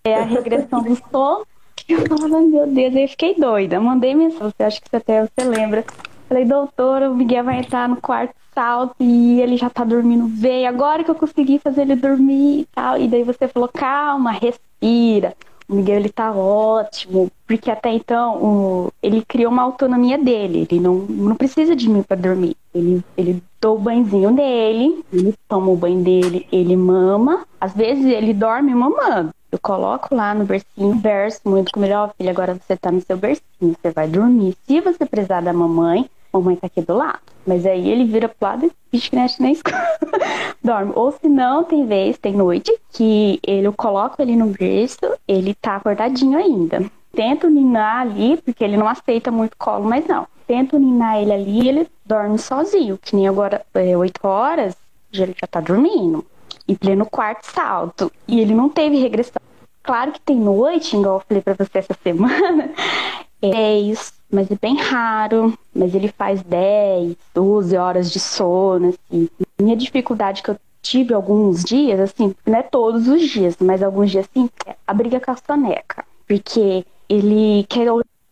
é 0.04 0.16
a 0.16 0.24
regressão 0.24 0.82
do 0.82 0.96
sono. 1.12 1.46
Eu 1.88 2.08
falava, 2.08 2.42
meu 2.42 2.68
Deus, 2.68 2.96
aí 2.96 3.04
eu 3.04 3.10
fiquei 3.10 3.36
doida. 3.36 3.80
Mandei 3.80 4.16
mensagem, 4.16 4.54
acho 4.60 4.82
que 4.82 4.96
até 4.96 5.24
você 5.24 5.44
lembra. 5.44 5.84
Falei, 6.32 6.46
doutora, 6.46 7.12
o 7.12 7.14
Miguel 7.14 7.44
vai 7.44 7.60
entrar 7.60 7.90
no 7.90 7.98
quarto 7.98 8.34
salto 8.56 8.96
e 9.02 9.42
ele 9.42 9.58
já 9.58 9.70
tá 9.70 9.84
dormindo 9.84 10.30
bem. 10.30 10.66
Agora 10.66 11.04
que 11.04 11.12
eu 11.12 11.16
consegui 11.16 11.60
fazer 11.60 11.82
ele 11.82 11.98
dormir 11.98 12.62
e 12.62 12.68
tal. 12.74 12.98
E 12.98 13.06
daí 13.10 13.22
você 13.22 13.50
falou, 13.50 13.68
calma, 13.68 14.32
respira. 14.32 15.36
O 15.68 15.76
Miguel, 15.76 15.98
ele 15.98 16.08
tá 16.08 16.32
ótimo. 16.32 17.30
Porque 17.46 17.70
até 17.70 17.92
então, 17.92 18.42
o, 18.42 18.94
ele 19.04 19.26
criou 19.26 19.52
uma 19.52 19.64
autonomia 19.64 20.18
dele. 20.18 20.66
Ele 20.72 20.80
não, 20.80 21.00
não 21.00 21.36
precisa 21.36 21.76
de 21.76 21.90
mim 21.90 22.02
para 22.02 22.16
dormir. 22.16 22.56
Ele, 22.74 23.04
ele 23.18 23.44
dou 23.60 23.76
o 23.76 23.80
banhozinho 23.80 24.32
nele, 24.32 25.04
ele 25.12 25.36
toma 25.50 25.70
o 25.70 25.76
banho 25.76 26.02
dele, 26.02 26.48
ele 26.50 26.78
mama. 26.78 27.46
Às 27.60 27.74
vezes 27.74 28.06
ele 28.06 28.34
dorme 28.34 28.74
mamando. 28.74 29.32
Eu 29.52 29.60
coloco 29.60 30.16
lá 30.16 30.34
no 30.34 30.46
bercinho, 30.46 30.98
verso 30.98 31.42
muito 31.44 31.74
com 31.74 31.84
ele, 31.84 31.94
ó, 31.94 32.08
filho, 32.08 32.30
agora 32.30 32.54
você 32.54 32.78
tá 32.78 32.90
no 32.90 33.02
seu 33.02 33.18
bercinho, 33.18 33.76
você 33.82 33.92
vai 33.92 34.08
dormir. 34.08 34.56
Se 34.66 34.80
você 34.80 35.06
precisar 35.06 35.42
da 35.42 35.52
mamãe, 35.52 36.10
mamãe 36.32 36.56
tá 36.56 36.68
aqui 36.68 36.82
do 36.82 36.96
lado. 36.96 37.20
Mas 37.46 37.66
aí 37.66 37.90
ele 37.90 38.06
vira 38.06 38.30
pro 38.30 38.48
lado 38.48 38.66
e 38.66 38.72
bicho 38.92 39.10
que 39.10 39.16
na 39.16 39.52
escola. 39.52 39.78
Dorme. 40.64 40.92
Ou 40.96 41.12
se 41.12 41.28
não, 41.28 41.64
tem 41.64 41.86
vez, 41.86 42.18
tem 42.18 42.34
noite, 42.34 42.72
que 42.92 43.40
ele, 43.46 43.68
eu 43.68 43.74
coloco 43.74 44.22
ele 44.22 44.36
no 44.36 44.48
berço, 44.48 45.00
ele 45.28 45.54
tá 45.56 45.76
acordadinho 45.76 46.38
ainda. 46.38 46.86
Tento 47.14 47.50
ninar 47.50 48.02
ali, 48.02 48.38
porque 48.38 48.64
ele 48.64 48.78
não 48.78 48.88
aceita 48.88 49.32
muito 49.32 49.58
colo, 49.58 49.86
mas 49.86 50.06
não. 50.08 50.28
Tento 50.48 50.78
ninar 50.78 51.22
ele 51.22 51.34
ali 51.34 51.62
e 51.62 51.70
ele 51.70 51.88
dorme 52.06 52.38
sozinho. 52.38 52.98
Que 52.98 53.16
nem 53.16 53.28
agora, 53.28 53.66
é, 53.74 53.98
8 53.98 54.20
horas, 54.26 54.76
ele 55.12 55.36
já 55.40 55.48
tá 55.48 55.60
dormindo. 55.60 56.26
Em 56.68 56.76
pleno 56.76 57.06
quarto 57.06 57.44
salto. 57.46 58.12
E 58.28 58.40
ele 58.40 58.54
não 58.54 58.70
teve 58.70 58.98
regressão. 58.98 59.42
Claro 59.84 60.12
que 60.12 60.22
tem 60.22 60.38
noite, 60.38 60.96
igual 60.96 61.16
eu 61.16 61.24
falei 61.28 61.42
pra 61.42 61.56
você 61.56 61.80
essa 61.80 61.96
semana, 62.04 62.70
é 63.42 63.80
isso 63.80 64.21
mas 64.32 64.50
é 64.50 64.56
bem 64.56 64.78
raro. 64.78 65.58
Mas 65.74 65.94
ele 65.94 66.08
faz 66.08 66.42
10, 66.44 67.16
12 67.34 67.78
horas 67.78 68.12
de 68.12 68.20
sono, 68.20 68.90
assim. 68.90 69.30
Minha 69.60 69.76
dificuldade 69.76 70.42
que 70.42 70.50
eu 70.52 70.58
tive 70.82 71.14
alguns 71.14 71.64
dias, 71.64 72.00
assim, 72.00 72.34
não 72.46 72.58
é 72.58 72.64
todos 72.64 73.08
os 73.08 73.22
dias, 73.30 73.56
mas 73.60 73.84
alguns 73.84 74.10
dias, 74.10 74.28
assim, 74.30 74.50
é 74.66 74.76
a 74.86 74.94
briga 74.94 75.20
com 75.20 75.32
a 75.32 75.36
soneca. 75.36 76.04
Porque 76.28 76.86
ele 77.08 77.66
quer 77.70 77.88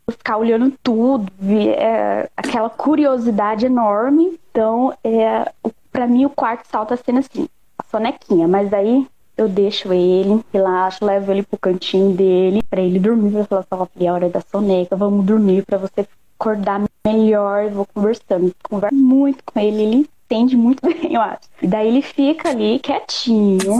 ficar 0.10 0.38
olhando 0.38 0.74
tudo, 0.82 1.32
é 1.78 2.30
aquela 2.36 2.70
curiosidade 2.70 3.66
enorme. 3.66 4.40
Então, 4.52 4.94
é, 5.04 5.52
para 5.92 6.08
mim, 6.08 6.26
o 6.26 6.30
quarto 6.30 6.66
salta 6.68 6.98
sendo 6.98 7.20
assim, 7.20 7.48
a 7.78 7.84
sonequinha. 7.84 8.48
Mas 8.48 8.74
aí 8.74 9.08
eu 9.40 9.48
deixo 9.48 9.94
ele, 9.94 10.44
relaxo, 10.52 11.06
levo 11.06 11.32
ele 11.32 11.44
pro 11.44 11.58
cantinho 11.58 12.12
dele, 12.12 12.62
para 12.70 12.82
ele 12.82 13.00
dormir. 13.00 13.46
Falo 13.48 13.66
assim, 13.72 14.04
ó, 14.04 14.06
é 14.06 14.12
hora 14.12 14.30
da 14.30 14.42
soneca, 14.42 14.98
vamos 14.98 15.26
dormir 15.26 15.64
para 15.66 15.78
você 15.78 16.06
acordar 16.38 16.84
melhor. 17.06 17.70
Vou 17.70 17.88
conversando, 17.94 18.54
converso 18.62 18.96
muito 18.96 19.42
com 19.46 19.58
ele, 19.58 19.82
ele 19.82 19.96
entende 19.96 20.58
muito 20.58 20.82
bem, 20.86 21.14
eu 21.14 21.22
acho. 21.22 21.48
E 21.62 21.68
daí 21.68 21.88
ele 21.88 22.02
fica 22.02 22.50
ali 22.50 22.80
quietinho, 22.80 23.80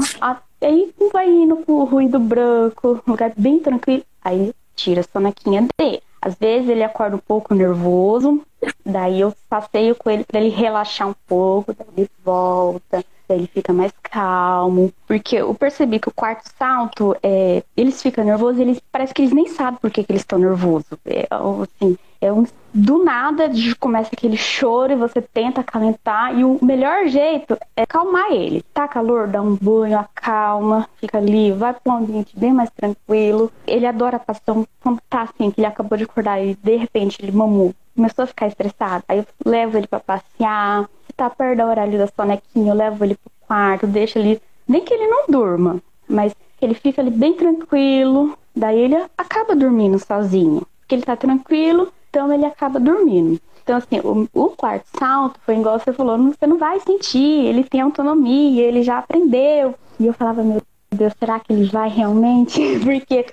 aí 0.62 0.94
vai 1.12 1.30
indo 1.30 1.58
pro 1.58 1.84
ruído 1.84 2.20
branco, 2.20 3.02
lugar 3.06 3.34
bem 3.36 3.60
tranquilo. 3.60 4.04
Aí 4.24 4.54
tira 4.76 5.02
a 5.02 5.04
sonequinha 5.04 5.68
dele. 5.78 6.02
Às 6.22 6.36
vezes 6.36 6.70
ele 6.70 6.84
acorda 6.84 7.18
um 7.18 7.20
pouco 7.20 7.54
nervoso, 7.54 8.42
daí 8.86 9.22
eu 9.22 9.34
passeio 9.50 9.96
com 9.96 10.10
ele 10.10 10.24
para 10.24 10.40
ele 10.40 10.50
relaxar 10.50 11.08
um 11.08 11.16
pouco, 11.28 11.74
daí 11.74 11.88
ele 11.98 12.10
volta 12.24 13.04
ele 13.36 13.48
fica 13.48 13.74
mais 13.74 13.94
calmo. 14.04 14.92
Porque 15.08 15.38
eu 15.38 15.54
percebi 15.54 16.00
que 16.00 16.10
o 16.10 16.14
quarto 16.14 16.50
salto, 16.58 17.16
é, 17.22 17.64
eles 17.76 18.02
ficam 18.02 18.24
nervosos, 18.24 18.60
eles 18.60 18.80
parece 18.92 19.14
que 19.14 19.22
eles 19.22 19.34
nem 19.34 19.48
sabem 19.48 19.80
por 19.80 19.92
que, 19.92 20.04
que 20.04 20.12
eles 20.12 20.22
estão 20.22 20.40
nervosos. 20.40 20.88
É, 21.06 21.28
assim, 21.64 21.98
é 22.22 22.34
um, 22.34 22.46
do 22.74 23.04
nada 23.04 23.50
começa 23.80 24.10
aquele 24.14 24.36
choro 24.36 24.92
e 24.92 24.96
você 24.96 25.22
tenta 25.22 25.62
acalentar. 25.62 26.38
E 26.38 26.44
o 26.44 26.60
melhor 26.62 27.08
jeito 27.08 27.58
é 27.76 27.84
acalmar 27.84 28.32
ele. 28.32 28.62
Tá 28.74 28.88
calor, 28.88 29.28
dá 29.28 29.42
um 29.42 29.56
banho, 29.56 29.98
acalma, 29.98 30.88
fica 30.98 31.18
ali, 31.18 31.52
vai 31.52 31.74
para 31.74 31.94
um 31.94 31.98
ambiente 31.98 32.38
bem 32.38 32.54
mais 32.54 32.70
tranquilo. 32.72 33.52
Ele 33.66 33.86
adora 33.86 34.18
a 34.18 34.20
passão 34.20 34.68
quando 34.82 35.00
tá 35.10 35.24
assim, 35.24 35.50
que 35.50 35.60
ele 35.60 35.68
acabou 35.68 35.98
de 35.98 36.04
acordar 36.04 36.44
e 36.44 36.56
de 36.56 36.76
repente 36.76 37.18
ele 37.22 37.32
mamou. 37.32 37.74
Começou 37.96 38.24
a 38.24 38.28
ficar 38.28 38.48
estressado. 38.48 39.04
Aí 39.08 39.20
eu 39.20 39.26
levo 39.46 39.78
ele 39.78 39.88
para 39.88 40.00
passear 40.00 40.90
tá 41.20 41.30
perto 41.30 41.58
da 41.58 41.68
horário 41.68 41.98
da 41.98 42.08
sonequinha, 42.08 42.72
eu 42.72 42.76
levo 42.76 43.04
ele 43.04 43.16
pro 43.16 43.32
quarto, 43.48 43.88
deixo 43.88 44.18
ele. 44.18 44.42
Nem 44.68 44.82
que 44.84 44.94
ele 44.94 45.08
não 45.08 45.26
durma, 45.28 45.82
mas 46.08 46.34
ele 46.62 46.74
fica 46.74 47.02
ali 47.02 47.12
bem 47.12 47.34
tranquilo. 47.34 48.38
Daí 48.56 48.80
ele 48.80 48.96
acaba 49.18 49.56
dormindo 49.56 49.98
sozinho. 50.00 50.66
Porque 50.80 50.96
ele 50.96 51.04
tá 51.04 51.16
tranquilo, 51.16 51.92
então 52.10 52.32
ele 52.34 52.46
acaba 52.46 52.80
dormindo. 52.80 53.40
Então, 53.64 53.78
assim, 53.78 54.00
o, 54.00 54.28
o 54.34 54.50
quarto 54.50 54.88
salto 54.98 55.40
foi 55.46 55.56
igual 55.56 55.80
você 55.80 55.94
falou, 55.94 56.18
você 56.18 56.48
não 56.48 56.58
vai 56.58 56.80
sentir, 56.80 57.46
ele 57.46 57.64
tem 57.64 57.82
autonomia, 57.82 58.64
ele 58.64 58.82
já 58.82 58.98
aprendeu. 58.98 59.76
E 60.00 60.08
eu 60.08 60.14
falava, 60.14 60.42
meu 60.44 60.62
Deus, 60.92 61.14
será 61.20 61.40
que 61.40 61.54
ele 61.54 61.66
vai 61.66 61.88
realmente? 61.90 62.60
Porque 62.84 63.26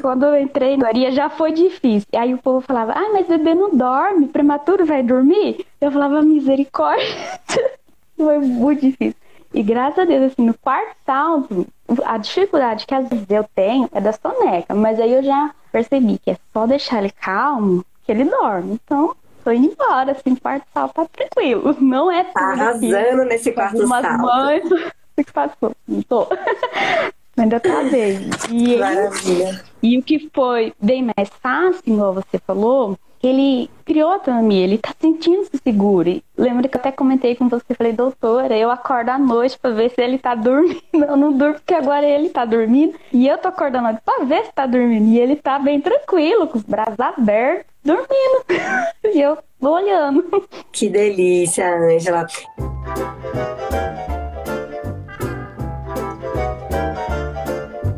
quando 0.00 0.24
eu 0.24 0.40
entrei 0.40 0.76
na 0.76 0.86
Maria 0.86 1.12
já 1.12 1.28
foi 1.28 1.52
difícil. 1.52 2.08
Aí 2.14 2.32
o 2.32 2.38
povo 2.38 2.60
falava, 2.60 2.92
ah, 2.92 3.10
mas 3.12 3.26
bebê 3.26 3.54
não 3.54 3.76
dorme, 3.76 4.28
prematuro 4.28 4.86
vai 4.86 5.02
dormir? 5.02 5.66
Eu 5.80 5.92
falava, 5.92 6.22
misericórdia. 6.22 7.06
foi 8.16 8.38
muito 8.38 8.80
difícil. 8.80 9.16
E 9.52 9.62
graças 9.62 9.98
a 10.00 10.04
Deus, 10.04 10.32
assim, 10.32 10.44
no 10.44 10.54
quarto 10.54 10.96
salto, 11.04 11.66
a 12.04 12.18
dificuldade 12.18 12.86
que 12.86 12.94
às 12.94 13.08
vezes 13.08 13.26
eu 13.30 13.44
tenho 13.54 13.88
é 13.92 14.00
da 14.00 14.12
soneca, 14.12 14.74
mas 14.74 14.98
aí 15.00 15.12
eu 15.12 15.22
já 15.22 15.50
percebi 15.70 16.18
que 16.18 16.30
é 16.32 16.36
só 16.52 16.66
deixar 16.66 16.98
ele 16.98 17.10
calmo 17.10 17.84
que 18.04 18.12
ele 18.12 18.24
dorme. 18.24 18.74
Então, 18.74 19.14
tô 19.44 19.50
indo 19.50 19.72
embora, 19.72 20.12
assim, 20.12 20.34
quarto 20.34 20.66
salto 20.72 20.94
tá 20.94 21.06
tranquilo. 21.06 21.76
Não 21.80 22.10
é 22.10 22.24
tudo. 22.24 22.34
Tá 22.34 22.52
arrasando 22.52 23.24
nesse 23.24 23.52
quarto 23.52 23.86
salto. 23.86 24.18
Mães, 24.18 24.62
não 25.86 26.02
tô. 26.02 26.26
Ainda 27.36 27.60
tá 27.60 27.82
bem. 27.84 28.30
E, 28.50 28.76
Maravilha. 28.78 29.62
e 29.82 29.98
o 29.98 30.02
que 30.02 30.30
foi 30.32 30.72
bem 30.80 31.02
mais 31.16 31.28
fácil, 31.42 31.82
igual 31.84 32.14
você 32.14 32.38
falou, 32.38 32.98
ele 33.22 33.68
criou 33.84 34.10
a 34.10 34.14
autonomia, 34.14 34.64
ele 34.64 34.78
tá 34.78 34.94
sentindo-se 34.98 35.58
seguro. 35.62 36.08
E 36.08 36.22
lembra 36.36 36.68
que 36.68 36.76
eu 36.76 36.80
até 36.80 36.92
comentei 36.92 37.36
com 37.36 37.48
você, 37.48 37.74
falei, 37.74 37.92
doutora, 37.92 38.56
eu 38.56 38.70
acordo 38.70 39.10
à 39.10 39.18
noite 39.18 39.58
pra 39.58 39.70
ver 39.70 39.90
se 39.90 40.00
ele 40.00 40.18
tá 40.18 40.34
dormindo. 40.34 40.82
Eu 40.94 41.16
não 41.16 41.32
durmo 41.32 41.54
porque 41.54 41.74
agora 41.74 42.06
ele 42.06 42.30
tá 42.30 42.44
dormindo. 42.44 42.94
E 43.12 43.28
eu 43.28 43.36
tô 43.36 43.48
acordando 43.48 43.88
à 43.88 43.92
noite 43.92 44.02
pra 44.04 44.24
ver 44.24 44.46
se 44.46 44.52
tá 44.52 44.66
dormindo. 44.66 45.08
E 45.08 45.18
ele 45.18 45.36
tá 45.36 45.58
bem 45.58 45.80
tranquilo, 45.80 46.46
com 46.48 46.58
os 46.58 46.64
braços 46.64 46.98
abertos, 46.98 47.66
dormindo. 47.84 48.44
e 49.04 49.20
eu 49.20 49.36
vou 49.60 49.74
olhando. 49.74 50.24
Que 50.72 50.88
delícia, 50.88 51.76
Ângela. 51.76 52.26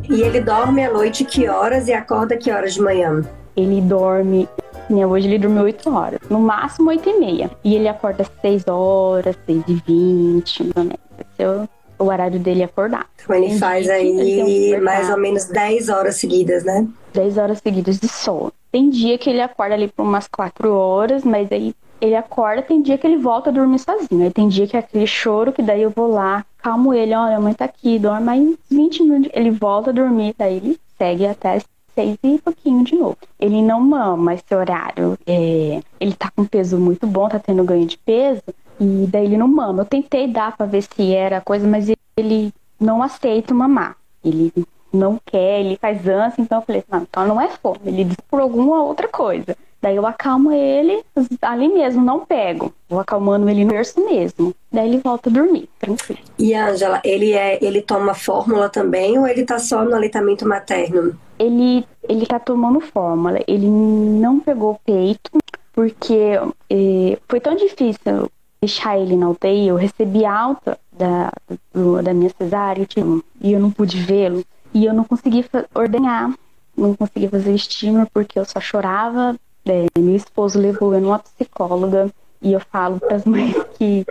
E 0.09 0.23
ele 0.23 0.41
dorme 0.41 0.85
à 0.85 0.93
noite 0.93 1.25
que 1.25 1.49
horas 1.49 1.87
e 1.89 1.93
acorda 1.93 2.37
que 2.37 2.51
horas 2.51 2.75
de 2.75 2.81
manhã? 2.81 3.23
Ele 3.57 3.81
dorme 3.81 4.49
né, 4.89 5.07
hoje 5.07 5.29
ele 5.29 5.39
dorme 5.39 5.61
8 5.61 5.91
horas, 5.91 6.21
no 6.31 6.41
máximo 6.41 6.89
8 6.89 7.09
e 7.09 7.19
meia. 7.19 7.51
E 7.63 7.75
ele 7.75 7.89
acorda 7.89 8.23
às 8.23 8.31
6 8.41 8.67
horas, 8.69 9.37
6 9.47 9.65
e 9.69 9.75
20, 9.75 10.65
mais 10.65 10.77
ou 10.77 10.83
menos. 10.85 10.99
Esse 11.19 11.43
é 11.43 11.49
o, 11.49 11.69
o 11.99 12.09
horário 12.09 12.39
dele 12.39 12.63
acordar. 12.63 13.07
Então 13.23 13.37
ele 13.37 13.49
Tem 13.49 13.59
faz 13.59 13.89
aí 13.89 14.75
um 14.75 14.83
mais 14.83 15.11
ou 15.11 15.19
menos 15.19 15.45
10 15.45 15.89
horas 15.89 16.17
seguidas, 16.17 16.65
né? 16.65 16.87
10 17.13 17.37
horas 17.37 17.59
seguidas 17.59 17.99
de 17.99 18.09
sono. 18.09 18.53
Tem 18.73 18.89
dia 18.89 19.19
que 19.19 19.29
ele 19.29 19.41
acorda 19.41 19.75
ali 19.75 19.89
por 19.89 20.03
umas 20.03 20.27
4 20.27 20.73
horas, 20.73 21.23
mas 21.25 21.51
aí 21.53 21.75
ele 22.01 22.15
acorda, 22.15 22.63
tem 22.63 22.81
dia 22.81 22.97
que 22.97 23.07
ele 23.07 23.17
volta 23.17 23.51
a 23.51 23.53
dormir 23.53 23.79
sozinho. 23.81 24.25
Aí 24.25 24.31
tem 24.31 24.49
dia 24.49 24.67
que 24.67 24.77
é 24.77 24.81
aquele 24.81 25.07
choro 25.07 25.53
que 25.53 25.63
daí 25.63 25.83
eu 25.83 25.91
vou 25.91 26.11
lá, 26.11 26.45
calmo 26.59 26.93
ele, 26.93 27.15
olha, 27.15 27.37
a 27.37 27.41
mãe 27.41 27.55
tá 27.55 27.65
aqui, 27.65 27.99
dorme 27.99 28.27
mais 28.27 28.57
20 28.71 29.03
minutos, 29.03 29.31
ele 29.33 29.51
volta 29.51 29.91
a 29.91 29.93
dormir, 29.93 30.35
daí 30.37 30.57
ele 30.57 30.81
segue 30.99 31.27
até 31.27 31.61
seis 31.95 32.17
e 32.23 32.39
pouquinho 32.39 32.85
de 32.85 32.95
novo. 32.95 33.17
Ele 33.41 33.61
não 33.61 33.81
mama 33.81 34.35
esse 34.35 34.55
horário. 34.55 35.19
É, 35.27 35.81
ele 35.99 36.15
tá 36.15 36.31
com 36.35 36.45
peso 36.45 36.79
muito 36.79 37.07
bom, 37.07 37.29
tá 37.29 37.39
tendo 37.39 37.65
ganho 37.65 37.87
de 37.87 37.99
peso, 37.99 38.43
e 38.81 39.07
daí 39.09 39.25
ele 39.25 39.37
não 39.37 39.49
mama. 39.49 39.83
Eu 39.83 39.87
tentei 39.87 40.29
dar 40.29 40.57
pra 40.57 40.67
ver 40.67 40.83
se 40.83 41.13
era 41.13 41.41
coisa, 41.41 41.67
mas 41.67 41.89
ele 42.17 42.53
não 42.79 43.03
aceita 43.03 43.53
mamar. 43.53 43.97
Ele 44.25 44.53
não 44.93 45.19
quer, 45.25 45.61
ele 45.61 45.77
faz 45.77 46.07
ânsia, 46.07 46.41
então 46.41 46.59
eu 46.59 46.63
falei, 46.63 46.85
não, 46.89 47.03
então 47.03 47.27
não 47.27 47.41
é 47.41 47.49
fome, 47.49 47.81
ele 47.85 48.05
diz 48.05 48.17
por 48.31 48.41
alguma 48.41 48.83
outra 48.83 49.09
coisa. 49.09 49.57
Daí 49.81 49.95
eu 49.97 50.07
acalmo 50.07 50.51
ele 50.51 51.05
ali 51.41 51.69
mesmo, 51.69 52.05
não 52.05 52.25
pego. 52.25 52.73
Vou 52.89 52.99
acalmando 52.99 53.49
ele 53.49 53.65
no 53.65 53.71
berço 53.71 54.05
mesmo. 54.05 54.55
Daí 54.73 54.89
ele 54.89 54.99
volta 54.99 55.31
a 55.31 55.33
dormir, 55.33 55.69
tranquilo. 55.79 56.21
E 56.39 56.55
Ângela, 56.55 57.01
ele 57.05 57.33
é, 57.33 57.63
ele 57.65 57.81
toma 57.81 58.13
fórmula 58.15 58.69
também 58.69 59.19
ou 59.19 59.27
ele 59.27 59.45
tá 59.45 59.59
só 59.59 59.85
no 59.85 59.95
aleitamento 59.95 60.47
materno? 60.47 61.17
Ele 61.39 61.87
ele 62.09 62.27
tá 62.27 62.41
tomando 62.41 62.81
fórmula. 62.81 63.39
Ele 63.47 63.69
não 63.69 64.41
pegou 64.41 64.81
peito 64.85 65.31
porque 65.73 66.33
eh, 66.71 67.19
foi 67.29 67.39
tão 67.39 67.55
difícil 67.55 68.29
deixar 68.61 68.99
ele 68.99 69.17
na 69.17 69.29
UTI. 69.29 69.69
Eu 69.69 69.77
recebi 69.77 70.25
alta 70.25 70.79
da, 70.91 71.33
do, 71.73 72.03
da 72.03 72.13
minha 72.13 72.31
cesárea 72.37 72.85
tipo, 72.85 73.23
e 73.41 73.53
eu 73.53 73.61
não 73.61 73.71
pude 73.71 74.01
vê-lo. 74.01 74.45
E 74.75 74.85
eu 74.85 74.93
não 74.93 75.05
consegui 75.05 75.45
ordenhar, 75.75 76.35
não 76.77 76.95
consegui 76.95 77.29
fazer 77.29 77.55
estímulo 77.55 78.09
porque 78.13 78.39
eu 78.39 78.45
só 78.45 78.61
chorava 78.61 79.37
é, 79.69 79.87
meu 79.99 80.17
esposo 80.17 80.59
levou 80.59 80.95
eu 80.95 81.01
numa 81.01 81.19
psicóloga 81.19 82.11
e 82.41 82.53
eu 82.53 82.61
falo 82.61 82.99
para 83.01 83.17
as 83.17 83.25
mães 83.25 83.55
que 83.77 84.05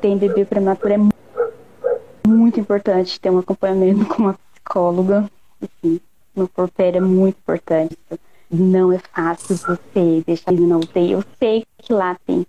tem 0.00 0.16
bebê 0.16 0.44
prematuro 0.44 0.92
é 0.92 0.98
muito 2.26 2.60
importante 2.60 3.20
ter 3.20 3.30
um 3.30 3.38
acompanhamento 3.38 4.06
com 4.06 4.22
uma 4.22 4.34
psicóloga. 4.34 5.30
Assim, 5.62 6.00
no 6.34 6.48
porpério 6.48 6.98
é 6.98 7.00
muito 7.00 7.36
importante. 7.36 7.96
Não 8.50 8.92
é 8.92 8.98
fácil 8.98 9.56
você 9.56 10.22
deixar 10.26 10.52
ele 10.52 10.66
na 10.66 10.78
UTI. 10.78 11.12
Eu 11.12 11.24
sei 11.38 11.64
que 11.78 11.92
lá 11.92 12.16
tem 12.26 12.46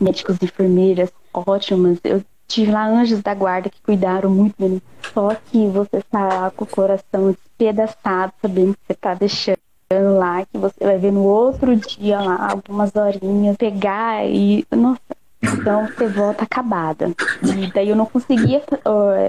médicos 0.00 0.38
e 0.40 0.44
enfermeiras 0.44 1.12
ótimas. 1.32 1.98
Eu 2.04 2.22
tive 2.46 2.70
lá 2.70 2.86
anjos 2.86 3.22
da 3.22 3.34
guarda 3.34 3.70
que 3.70 3.82
cuidaram 3.82 4.30
muito 4.30 4.54
bem. 4.58 4.80
Só 5.12 5.34
que 5.34 5.66
você 5.68 5.98
está 5.98 6.50
com 6.50 6.64
o 6.64 6.68
coração 6.68 7.32
despedaçado, 7.32 8.32
sabendo 8.40 8.74
que 8.74 8.80
você 8.86 8.92
está 8.92 9.14
deixando 9.14 9.58
lá, 10.00 10.44
que 10.44 10.58
você 10.58 10.84
vai 10.84 10.98
ver 10.98 11.12
no 11.12 11.24
outro 11.24 11.74
dia 11.76 12.20
lá, 12.20 12.50
algumas 12.50 12.94
horinhas, 12.94 13.56
pegar 13.56 14.26
e. 14.26 14.64
Nossa, 14.70 15.00
então 15.42 15.86
você 15.86 16.06
volta 16.08 16.44
acabada. 16.44 17.12
E 17.42 17.72
daí 17.72 17.88
eu 17.88 17.96
não 17.96 18.06
conseguia 18.06 18.62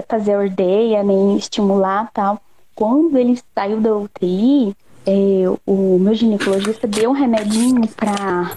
fazer 0.08 0.36
ordeia, 0.36 1.02
nem 1.02 1.36
estimular 1.36 2.10
tal. 2.12 2.40
Quando 2.74 3.16
ele 3.16 3.40
saiu 3.54 3.80
da 3.80 3.96
UTI, 3.96 4.76
é, 5.06 5.44
o 5.66 5.98
meu 5.98 6.14
ginecologista 6.14 6.86
deu 6.86 7.10
um 7.10 7.14
remedinho 7.14 7.86
pra, 7.88 8.56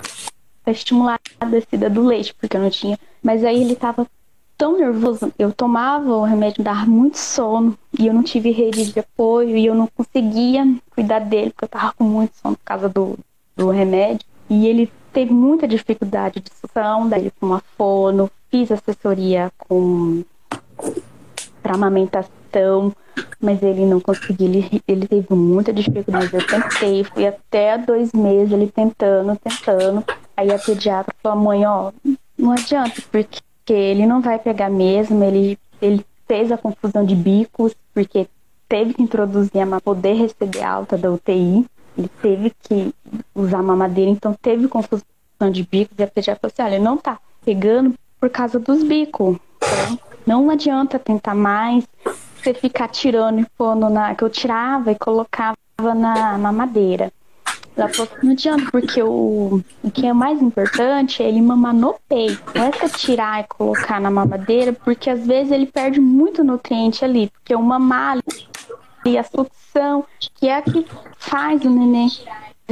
pra 0.64 0.72
estimular 0.72 1.20
a 1.40 1.46
descida 1.46 1.90
do 1.90 2.06
leite, 2.06 2.34
porque 2.34 2.58
eu 2.58 2.62
não 2.62 2.70
tinha. 2.70 2.98
Mas 3.22 3.44
aí 3.44 3.62
ele 3.62 3.76
tava 3.76 4.08
tão 4.58 4.78
nervoso. 4.78 5.32
Eu 5.38 5.54
tomava 5.54 6.12
o 6.12 6.24
remédio, 6.24 6.64
dava 6.64 6.86
muito 6.86 7.18
sono 7.18 7.78
e 7.98 8.08
eu 8.08 8.14
não 8.14 8.24
tive 8.24 8.52
rede 8.52 8.92
de 8.92 9.00
apoio 9.00 9.56
e 9.56 9.66
eu 9.66 9.76
não 9.76 9.88
conseguia 9.88 10.66
cuidar 10.90 11.20
dele 11.20 11.52
porque 11.52 11.66
eu 11.66 11.70
tava 11.70 11.94
com 11.94 12.04
muito 12.04 12.36
sono 12.42 12.56
por 12.56 12.64
causa 12.64 12.90
do, 12.90 13.18
do 13.56 13.70
remédio. 13.70 14.26
E 14.50 14.66
ele 14.66 14.92
teve 15.14 15.34
muita 15.34 15.68
dificuldade 15.68 16.40
de 16.40 16.50
sução, 16.54 17.08
daí 17.08 17.32
com 17.40 17.48
uma 17.48 17.62
fono, 17.78 18.30
fiz 18.50 18.72
assessoria 18.72 19.52
com 19.58 20.24
para 21.62 21.76
amamentação, 21.76 22.94
mas 23.42 23.62
ele 23.62 23.86
não 23.86 24.00
conseguiu, 24.00 24.48
ele, 24.48 24.82
ele 24.88 25.08
teve 25.08 25.34
muita 25.34 25.74
dificuldade. 25.74 26.34
Eu 26.34 26.48
tentei, 26.48 27.04
fui 27.04 27.28
até 27.28 27.78
dois 27.78 28.14
meses 28.14 28.54
ele 28.54 28.72
tentando, 28.72 29.38
tentando. 29.38 30.04
Aí 30.36 30.52
a 30.52 30.60
pediatra 30.60 31.14
falou, 31.22 31.44
mãe, 31.44 31.66
ó, 31.66 31.92
não 32.38 32.52
adianta, 32.52 33.02
porque 33.12 33.40
porque 33.68 33.74
ele 33.74 34.06
não 34.06 34.22
vai 34.22 34.40
pegar 34.40 34.70
mesmo, 34.70 35.22
ele, 35.22 35.60
ele 35.82 36.06
fez 36.26 36.50
a 36.54 36.58
confusão 36.58 37.04
de 37.04 37.14
bicos, 37.14 37.76
porque 37.94 38.26
teve 38.70 38.94
que 38.94 39.04
introduzir 39.04 39.62
a 39.62 39.82
poder 39.82 40.14
receber 40.14 40.64
alta 40.64 40.98
da 40.98 41.12
UTI, 41.12 41.66
ele 41.98 42.10
teve 42.22 42.54
que 42.62 42.96
usar 43.36 43.62
mamadeira, 43.62 44.10
então 44.10 44.34
teve 44.42 44.70
confusão 44.70 45.04
de 45.52 45.64
bicos, 45.64 46.00
e 46.00 46.04
a 46.04 46.08
pediatra 46.08 46.40
falou 46.40 46.54
assim, 46.54 46.76
olha, 46.76 46.82
não 46.82 46.96
tá 46.96 47.20
pegando 47.44 47.94
por 48.22 48.30
causa 48.30 48.58
dos 48.58 48.84
bicos, 48.84 49.36
então 49.58 50.00
não 50.26 50.50
adianta 50.50 50.98
tentar 50.98 51.36
mais, 51.36 51.86
você 52.38 52.54
ficar 52.54 52.88
tirando 52.88 53.42
e 53.42 53.46
pondo 53.58 53.90
na, 53.90 54.16
que 54.16 54.24
eu 54.24 54.30
tirava 54.30 54.94
e 54.94 54.96
colocava 54.96 55.58
na 55.78 56.38
mamadeira. 56.38 57.12
Ela 57.78 57.90
falou 57.90 58.08
que 58.08 58.26
não 58.26 58.34
adianta, 58.34 58.72
porque 58.72 59.04
o, 59.04 59.62
o 59.84 59.92
que 59.92 60.08
é 60.08 60.14
mais 60.14 60.42
importante 60.42 61.22
é 61.22 61.28
ele 61.28 61.42
mamar 61.42 61.76
no 61.76 61.96
peito. 62.10 62.42
Não 62.56 62.66
é 62.66 62.72
você 62.72 62.90
tirar 62.90 63.42
e 63.42 63.48
colocar 63.48 64.02
na 64.02 64.10
mamadeira, 64.10 64.74
porque 64.74 65.10
às 65.10 65.26
vezes 65.26 65.52
ele 65.52 65.68
perde 65.68 66.00
muito 66.00 66.44
nutriente 66.44 67.06
ali. 67.06 67.30
Porque 67.30 67.56
o 67.56 67.62
mamar 67.62 68.18
e 69.06 69.18
a 69.18 69.24
sucção, 69.24 70.04
que 70.20 70.48
é 70.48 70.58
a 70.58 70.62
que 70.62 70.86
faz 71.20 71.64
o 71.64 71.70
neném 71.70 72.10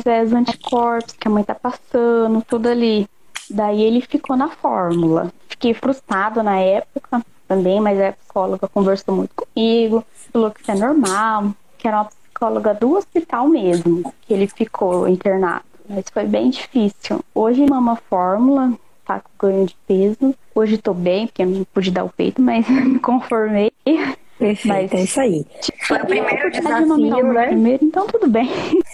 é, 0.03 0.23
os 0.23 0.33
anticorpos 0.33 1.13
que 1.13 1.27
a 1.27 1.31
mãe 1.31 1.43
tá 1.43 1.55
passando, 1.55 2.41
tudo 2.41 2.67
ali. 2.67 3.07
Daí 3.49 3.83
ele 3.83 4.01
ficou 4.01 4.35
na 4.35 4.49
fórmula. 4.49 5.31
Fiquei 5.47 5.73
frustrado 5.73 6.41
na 6.41 6.59
época 6.59 7.21
também, 7.47 7.79
mas 7.79 8.01
a 8.01 8.11
psicóloga 8.11 8.67
conversou 8.67 9.15
muito 9.15 9.35
comigo, 9.35 10.03
falou 10.33 10.51
que 10.51 10.61
isso 10.61 10.71
é 10.71 10.75
normal, 10.75 11.53
que 11.77 11.87
era 11.87 12.01
uma 12.01 12.09
psicóloga 12.35 12.73
do 12.73 12.97
hospital 12.97 13.47
mesmo, 13.47 14.13
que 14.21 14.33
ele 14.33 14.47
ficou 14.47 15.07
internado. 15.07 15.63
Mas 15.87 16.05
foi 16.11 16.25
bem 16.25 16.49
difícil. 16.49 17.21
Hoje 17.33 17.65
mama 17.65 17.95
fórmula, 18.09 18.73
tá 19.05 19.21
com 19.21 19.47
ganho 19.47 19.65
de 19.65 19.75
peso. 19.87 20.35
Hoje 20.53 20.77
tô 20.77 20.93
bem, 20.93 21.27
porque 21.27 21.43
eu 21.43 21.47
não 21.47 21.63
pude 21.63 21.91
dar 21.91 22.03
o 22.03 22.09
peito, 22.09 22.41
mas 22.41 22.67
me 22.69 22.99
conformei. 22.99 23.71
Perfeito, 24.37 24.67
mas, 24.67 24.93
é 24.93 25.03
isso 25.03 25.21
aí. 25.21 25.45
Foi 25.87 25.97
o 25.97 26.05
primeiro 26.05 26.51
desafio, 26.51 27.33
né? 27.33 27.47
Primeiro, 27.47 27.85
então 27.85 28.05
tudo 28.05 28.27
bem. 28.27 28.49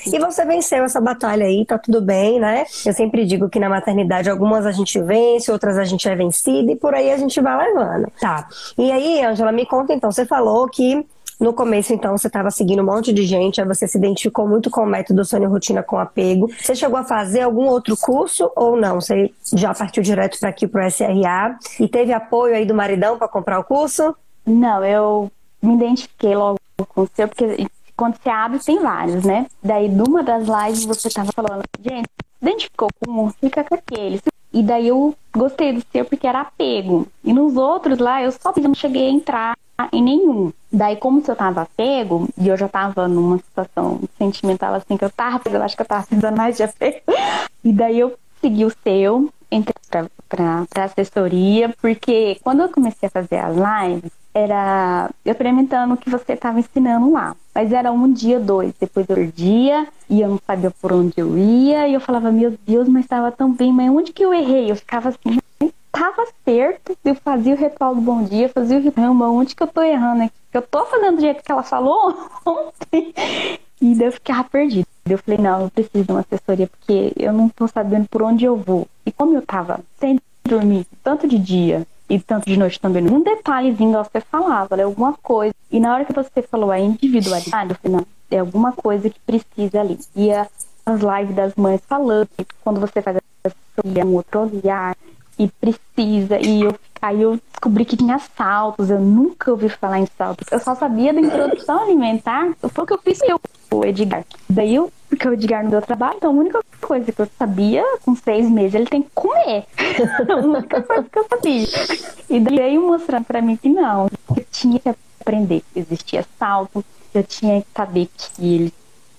E 0.06 0.20
você 0.20 0.46
venceu 0.46 0.84
essa 0.84 1.02
batalha 1.02 1.46
aí, 1.46 1.66
tá 1.66 1.80
tudo 1.80 2.00
bem, 2.00 2.40
né? 2.40 2.66
Eu 2.86 2.94
sempre 2.94 3.26
digo 3.26 3.50
que 3.50 3.60
na 3.60 3.68
maternidade 3.68 4.30
algumas 4.30 4.68
a 4.68 4.72
gente 4.72 5.02
vence, 5.02 5.52
outras 5.52 5.80
a 5.80 5.84
gente 5.84 6.08
é 6.08 6.16
vencida 6.16 6.72
e 6.72 6.76
por 6.76 6.94
aí 6.94 7.12
a 7.12 7.18
gente 7.18 7.42
vai 7.42 7.58
levando. 7.58 8.12
Tá. 8.20 8.48
E 8.78 8.92
aí, 8.92 9.24
Angela, 9.24 9.52
me 9.52 9.66
conta 9.66 9.94
então, 9.94 10.12
você 10.12 10.28
falou 10.28 10.68
que 10.70 11.04
No 11.42 11.54
começo, 11.54 11.92
então, 11.92 12.16
você 12.16 12.28
estava 12.28 12.52
seguindo 12.52 12.84
um 12.84 12.86
monte 12.86 13.12
de 13.12 13.24
gente, 13.24 13.60
aí 13.60 13.68
você 13.68 13.88
se 13.88 13.98
identificou 13.98 14.48
muito 14.48 14.70
com 14.70 14.82
o 14.82 14.86
método 14.86 15.24
e 15.24 15.46
Rotina 15.46 15.82
com 15.82 15.98
Apego. 15.98 16.48
Você 16.62 16.76
chegou 16.76 17.00
a 17.00 17.04
fazer 17.04 17.42
algum 17.42 17.66
outro 17.66 17.98
curso 17.98 18.52
ou 18.56 18.78
não? 18.78 19.02
Você 19.02 19.34
já 19.52 19.74
partiu 19.74 20.04
direto 20.04 20.40
para 20.40 20.50
aqui 20.50 20.68
para 20.68 20.86
o 20.86 20.88
SRA 20.88 21.58
e 21.80 21.88
teve 21.88 22.14
apoio 22.14 22.54
aí 22.54 22.64
do 22.64 22.76
maridão 22.76 23.18
para 23.18 23.28
comprar 23.28 23.58
o 23.58 23.64
curso? 23.64 24.16
Não, 24.46 24.86
eu 24.86 25.32
me 25.64 25.74
identifiquei 25.74 26.36
logo 26.36 26.60
com 26.90 27.02
o 27.02 27.10
seu, 27.12 27.28
porque 27.28 27.66
quando 27.98 28.18
você 28.22 28.30
abre 28.30 28.60
tem 28.60 28.80
vários, 28.80 29.26
né? 29.26 29.48
Daí, 29.64 29.90
numa 29.90 30.22
das 30.22 30.44
lives, 30.44 30.86
você 30.86 31.10
tava 31.10 31.32
falando, 31.32 31.64
gente, 31.82 32.08
identificou 32.40 32.90
com 33.04 33.26
um, 33.26 33.30
fica 33.32 33.64
com 33.64 33.74
aquele. 33.74 34.22
E 34.54 34.62
daí 34.62 34.90
eu 34.90 35.16
gostei 35.34 35.74
do 35.74 35.84
seu 35.92 36.06
porque 36.06 36.28
era 36.28 36.42
apego. 36.42 37.08
E 37.24 37.34
nos 37.34 37.56
outros 37.56 37.98
lá, 37.98 38.22
eu 38.22 38.32
só 38.32 38.54
não 38.58 38.76
cheguei 38.76 39.08
a 39.08 39.12
entrar 39.12 39.54
em 39.92 40.02
nenhum. 40.02 40.52
Daí, 40.72 40.96
como 40.96 41.24
se 41.24 41.30
eu 41.30 41.36
tava 41.36 41.64
apego, 41.64 42.28
e 42.38 42.48
eu 42.48 42.58
já 42.58 42.68
tava 42.68 43.08
numa 43.08 43.38
situação 43.38 44.00
sentimental 44.18 44.74
assim, 44.74 44.98
que 44.98 45.06
eu 45.06 45.10
tava, 45.10 45.42
eu 45.50 45.64
acho 45.64 45.76
que 45.76 45.82
eu 45.82 45.88
tava 45.88 46.06
precisando 46.06 46.38
mais 46.38 46.58
de 46.58 46.64
apego. 46.64 47.02
E 47.64 47.72
daí 47.72 48.00
eu 48.00 48.16
segui 48.40 48.66
o 48.66 48.74
seu, 48.84 49.30
entrei 49.52 49.76
pra, 49.90 50.06
pra, 50.28 50.66
pra 50.70 50.84
assessoria, 50.86 51.74
porque 51.82 52.40
quando 52.44 52.62
eu 52.62 52.70
comecei 52.70 53.08
a 53.08 53.12
fazer 53.12 53.38
as 53.38 53.56
lives, 53.56 54.12
era 54.34 55.10
eu 55.26 55.32
experimentando 55.32 55.94
o 55.94 55.98
que 55.98 56.10
você 56.10 56.34
estava 56.34 56.60
ensinando 56.60 57.12
lá. 57.12 57.36
Mas 57.54 57.72
era 57.72 57.92
um 57.92 58.12
dia, 58.12 58.40
dois. 58.40 58.74
Depois 58.80 59.06
eu 59.10 59.16
perdia 59.16 59.88
e 60.10 60.22
eu 60.22 60.30
não 60.30 60.40
sabia 60.46 60.72
por 60.72 60.94
onde 60.94 61.14
eu 61.18 61.38
ia. 61.38 61.88
E 61.88 61.94
eu 61.94 62.00
falava, 62.00 62.32
meu 62.32 62.58
Deus, 62.66 62.88
mas 62.88 63.04
estava 63.04 63.32
tão 63.32 63.52
bem. 63.52 63.74
Mas 63.74 63.90
onde 63.90 64.14
que 64.14 64.24
eu 64.24 64.34
errei? 64.34 64.72
Eu 64.72 64.76
ficava 64.76 65.10
assim, 65.10 65.38
estava 65.94 66.26
certo. 66.46 66.98
Eu 67.04 67.16
fazia 67.16 67.54
o 67.54 67.58
ritual 67.58 67.94
do 67.94 68.02
bom 68.02 68.24
dia, 68.24 68.50
fazia 68.50 68.78
o 68.78 68.82
ritual, 68.82 69.14
onde 69.34 69.56
que 69.56 69.62
eu 69.62 69.68
tô 69.68 69.82
errando 69.82 70.24
aqui? 70.24 70.34
Eu 70.54 70.62
tô 70.62 70.86
fazendo 70.86 71.16
do 71.16 71.22
jeito 71.22 71.44
que 71.44 71.52
ela 71.52 71.64
falou 71.64 72.18
ontem. 72.46 73.14
E 73.82 73.96
daí 73.96 74.08
eu 74.08 74.12
ficava 74.12 74.44
perdida. 74.44 74.88
Eu 75.10 75.18
falei, 75.18 75.40
não, 75.40 75.62
eu 75.62 75.70
preciso 75.70 76.04
de 76.04 76.12
uma 76.12 76.22
assessoria, 76.22 76.68
porque 76.68 77.14
eu 77.18 77.34
não 77.34 77.50
tô 77.50 77.68
sabendo 77.68 78.08
por 78.08 78.22
onde 78.22 78.46
eu 78.46 78.56
vou. 78.56 78.88
E 79.06 79.12
como 79.12 79.36
eu 79.36 79.42
tava 79.42 79.80
sem 80.00 80.20
dormir, 80.44 80.86
tanto 81.04 81.28
de 81.28 81.38
dia 81.38 81.86
e 82.10 82.20
tanto 82.20 82.46
de 82.46 82.58
noite 82.58 82.80
também, 82.80 83.08
um 83.08 83.22
detalhezinho 83.22 83.92
você 83.92 84.20
falava, 84.20 84.76
né, 84.76 84.84
alguma 84.84 85.14
coisa. 85.14 85.54
E 85.72 85.80
na 85.80 85.94
hora 85.94 86.06
que 86.06 86.14
você 86.14 86.42
falou 86.42 86.70
a 86.70 86.80
individualidade, 86.80 87.72
eu 87.72 87.78
falei, 87.82 87.98
não, 87.98 88.06
é 88.30 88.40
alguma 88.40 88.72
coisa 88.72 89.10
que 89.10 89.20
precisa 89.22 89.80
ali. 89.80 89.98
E 90.16 90.30
as 90.32 91.02
lives 91.02 91.36
das 91.36 91.56
mães 91.56 91.82
falando, 91.88 92.30
quando 92.64 92.80
você 92.80 93.02
faz 93.02 93.18
a 93.18 94.06
um 94.06 94.14
outro 94.14 94.42
olhar, 94.42 94.96
e 95.42 95.48
precisa, 95.48 96.40
e 96.40 96.62
eu, 96.62 96.76
aí 97.02 97.22
eu 97.22 97.40
descobri 97.52 97.84
que 97.84 97.98
tinha 97.98 98.20
saltos, 98.38 98.92
eu 98.92 99.00
nunca 99.00 99.50
ouvi 99.50 99.70
falar 99.70 100.00
em 100.00 100.06
saltos, 100.06 100.48
eu 100.52 100.60
só 100.60 100.76
sabia 100.76 101.12
da 101.12 101.20
introdução 101.20 101.82
alimentar, 101.82 102.54
foi 102.62 102.84
o 102.84 102.88
que 102.88 102.94
eu 102.94 103.00
fiz 103.00 103.20
eu, 103.24 103.42
o 103.72 103.84
Edgar. 103.84 104.24
Daí 104.48 104.76
eu, 104.76 104.92
porque 105.10 105.28
o 105.28 105.34
Edgar 105.34 105.64
não 105.64 105.72
deu 105.72 105.82
trabalho, 105.82 106.18
então 106.18 106.30
a 106.30 106.34
única 106.34 106.60
coisa 106.80 107.12
que 107.12 107.20
eu 107.20 107.28
sabia, 107.40 107.84
com 108.06 108.16
seis 108.16 108.48
meses, 108.48 108.76
ele 108.76 108.86
tem 108.86 109.02
que 109.02 109.10
comer. 109.16 109.66
a 110.30 110.36
única 110.36 110.82
coisa 110.84 111.08
que 111.10 111.18
eu 111.20 111.26
sabia. 111.28 111.68
E 112.30 112.40
daí 112.40 112.78
mostrando 112.78 113.26
pra 113.26 113.42
mim 113.42 113.56
que 113.56 113.70
não, 113.70 114.08
eu 114.36 114.46
tinha 114.52 114.80
que 114.80 114.90
aprender 115.20 115.64
que 115.74 115.80
existia 115.80 116.24
salto, 116.38 116.86
eu 117.14 117.24
tinha 117.24 117.62
que 117.62 117.68
saber 117.76 118.08
que 118.16 118.56
ele 118.56 118.74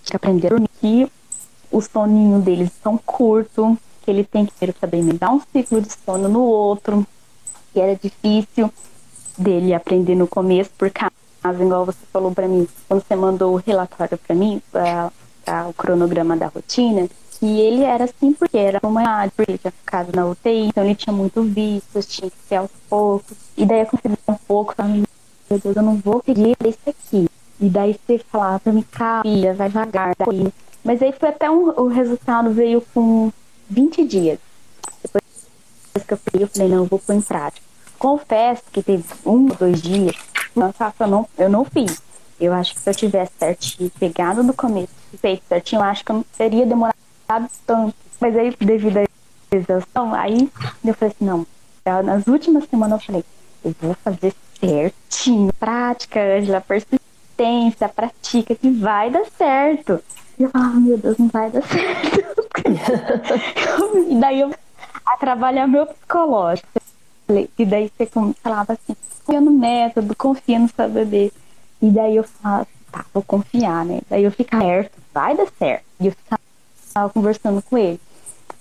tinha 0.04 0.10
que 0.10 0.16
aprender 0.16 0.46
a 0.46 0.50
dormir, 0.50 0.68
que 0.80 1.10
o 1.70 1.80
soninho 1.80 2.40
deles 2.40 2.70
são 2.82 2.96
curto, 2.98 3.76
que 4.02 4.10
ele 4.10 4.24
tem 4.24 4.46
que 4.46 4.52
ter 4.52 4.72
também 4.74 5.04
dar 5.08 5.30
um 5.30 5.40
ciclo 5.52 5.80
de 5.80 5.92
sono 6.04 6.28
no 6.28 6.42
outro, 6.42 7.06
que 7.72 7.80
era 7.80 7.96
difícil 7.96 8.70
dele 9.36 9.74
aprender 9.74 10.14
no 10.14 10.26
começo, 10.26 10.70
por 10.76 10.90
causa, 10.90 11.12
igual 11.62 11.86
você 11.86 11.98
falou 12.12 12.32
para 12.32 12.46
mim, 12.46 12.66
quando 12.88 13.02
você 13.02 13.16
mandou 13.16 13.54
o 13.54 13.56
relatório 13.56 14.18
para 14.18 14.34
mim, 14.34 14.60
pra, 14.70 15.10
pra, 15.44 15.68
o 15.68 15.72
cronograma 15.72 16.36
da 16.36 16.48
rotina, 16.48 17.08
que 17.38 17.46
ele 17.46 17.82
era 17.82 18.04
assim 18.04 18.32
porque 18.32 18.56
era 18.56 18.78
uma 18.82 19.28
porque 19.34 19.52
ele 19.52 19.58
tinha 19.58 19.72
ficado 19.72 20.14
na 20.14 20.26
UTI, 20.26 20.66
então 20.66 20.84
ele 20.84 20.94
tinha 20.94 21.14
muito 21.14 21.42
vício, 21.42 22.02
tinha 22.02 22.30
que 22.30 22.36
ser 22.48 22.56
aos 22.56 22.70
poucos. 22.88 23.36
E 23.56 23.64
daí 23.64 23.80
eu 23.80 23.86
consegui 23.86 24.16
um 24.28 24.34
pouco, 24.34 24.74
falando, 24.76 25.02
meu 25.50 25.58
Deus, 25.58 25.76
eu 25.76 25.82
não 25.82 25.96
vou 25.96 26.22
seguir 26.24 26.56
isso 26.64 26.78
aqui. 26.86 27.28
E 27.60 27.68
daí 27.68 27.98
você 28.06 28.18
falava 28.18 28.60
pra 28.60 28.72
mim, 28.72 28.84
calma, 28.90 29.22
filha, 29.22 29.54
vai 29.54 29.68
devagar. 29.68 30.14
Daí. 30.18 30.52
Mas 30.84 31.02
aí 31.02 31.12
foi 31.12 31.28
até 31.28 31.50
um, 31.50 31.68
o 31.70 31.88
resultado 31.88 32.50
veio 32.50 32.82
com 32.92 33.32
20 33.72 34.04
dias. 34.04 34.38
Depois 35.02 35.24
que 36.06 36.12
eu 36.12 36.18
peguei, 36.18 36.44
eu 36.44 36.48
falei, 36.48 36.68
não, 36.68 36.76
eu 36.78 36.84
vou 36.84 36.98
pôr 36.98 37.14
em 37.14 37.20
prática. 37.20 37.66
Confesso 37.98 38.62
que 38.72 38.82
teve 38.82 39.04
um 39.24 39.48
ou 39.48 39.54
dois 39.54 39.80
dias, 39.80 40.16
nossa, 40.54 40.92
eu 41.00 41.06
não, 41.06 41.28
eu 41.38 41.48
não 41.48 41.64
fiz. 41.64 42.02
Eu 42.40 42.52
acho 42.52 42.74
que 42.74 42.80
se 42.80 42.90
eu 42.90 42.94
tivesse 42.94 43.32
certinho, 43.38 43.90
pegado 43.98 44.42
no 44.42 44.52
começo, 44.52 44.92
feito 45.20 45.44
certinho, 45.48 45.80
eu 45.80 45.84
acho 45.84 46.04
que 46.04 46.10
eu 46.10 46.16
não 46.16 46.24
teria 46.36 46.66
demorado 46.66 46.96
tanto. 47.66 47.94
Mas 48.20 48.36
aí, 48.36 48.54
devido 48.60 48.98
à 48.98 49.06
exaustão, 49.50 50.14
aí 50.14 50.50
eu 50.84 50.94
falei 50.94 51.14
assim, 51.14 51.24
não. 51.24 51.46
Nas 52.04 52.26
últimas 52.26 52.68
semanas 52.68 53.00
eu 53.00 53.06
falei, 53.06 53.24
eu 53.64 53.74
vou 53.80 53.94
fazer 53.94 54.34
certinho. 54.60 55.52
Prática, 55.54 56.20
Angela, 56.20 56.60
persistência, 56.60 57.88
pratica, 57.88 58.54
que 58.54 58.70
vai 58.70 59.10
dar 59.10 59.24
certo. 59.38 60.02
E 60.38 60.42
eu 60.42 60.50
falava, 60.50 60.80
meu 60.80 60.98
Deus, 60.98 61.18
não 61.18 61.28
vai 61.28 61.50
dar 61.50 61.62
certo. 61.66 62.42
e 64.08 64.20
daí 64.20 64.40
eu 64.40 64.52
a 65.04 65.16
trabalhar 65.16 65.66
meu 65.66 65.86
psicológico. 65.86 66.68
E 67.58 67.64
daí 67.64 67.90
você 67.96 68.06
falava 68.42 68.72
assim, 68.72 68.94
confia 68.94 69.40
no 69.40 69.50
método, 69.50 70.14
confia 70.16 70.58
no 70.58 70.68
seu 70.68 70.88
bebê. 70.88 71.32
E 71.80 71.90
daí 71.90 72.16
eu 72.16 72.24
falava, 72.24 72.66
tá, 72.90 73.04
vou 73.12 73.22
confiar, 73.22 73.84
né? 73.84 74.00
Daí 74.08 74.24
eu 74.24 74.30
ficava 74.30 74.62
certo, 74.62 74.98
vai 75.12 75.36
dar 75.36 75.46
certo. 75.58 75.84
E 76.00 76.06
eu 76.06 76.12
ficava 76.12 77.10
conversando 77.10 77.62
com 77.62 77.78
ele. 77.78 78.00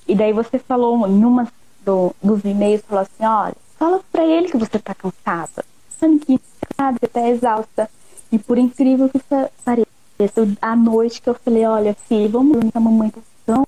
E 0.07 0.15
daí 0.15 0.33
você 0.33 0.57
falou 0.57 1.07
em 1.07 1.23
uma 1.23 1.47
do, 1.85 2.15
dos 2.21 2.43
e-mails, 2.43 2.81
falou 2.87 3.03
assim, 3.03 3.25
olha, 3.25 3.55
fala 3.77 4.01
pra 4.11 4.25
ele 4.25 4.49
que 4.49 4.57
você 4.57 4.79
tá 4.79 4.95
cansada. 4.95 5.65
Que 6.25 6.39
você 6.99 7.07
tá 7.07 7.29
exausta. 7.29 7.89
E 8.31 8.39
por 8.39 8.57
incrível 8.57 9.09
que 9.09 9.19
pareça, 9.63 9.87
à 10.61 10.75
noite 10.75 11.21
que 11.21 11.29
eu 11.29 11.33
falei, 11.35 11.65
olha, 11.65 11.93
filho, 12.07 12.29
vamos 12.29 12.53
dormir, 12.53 12.71
a 12.73 12.79
mamãe 12.79 13.09
tá 13.09 13.21
tão 13.45 13.65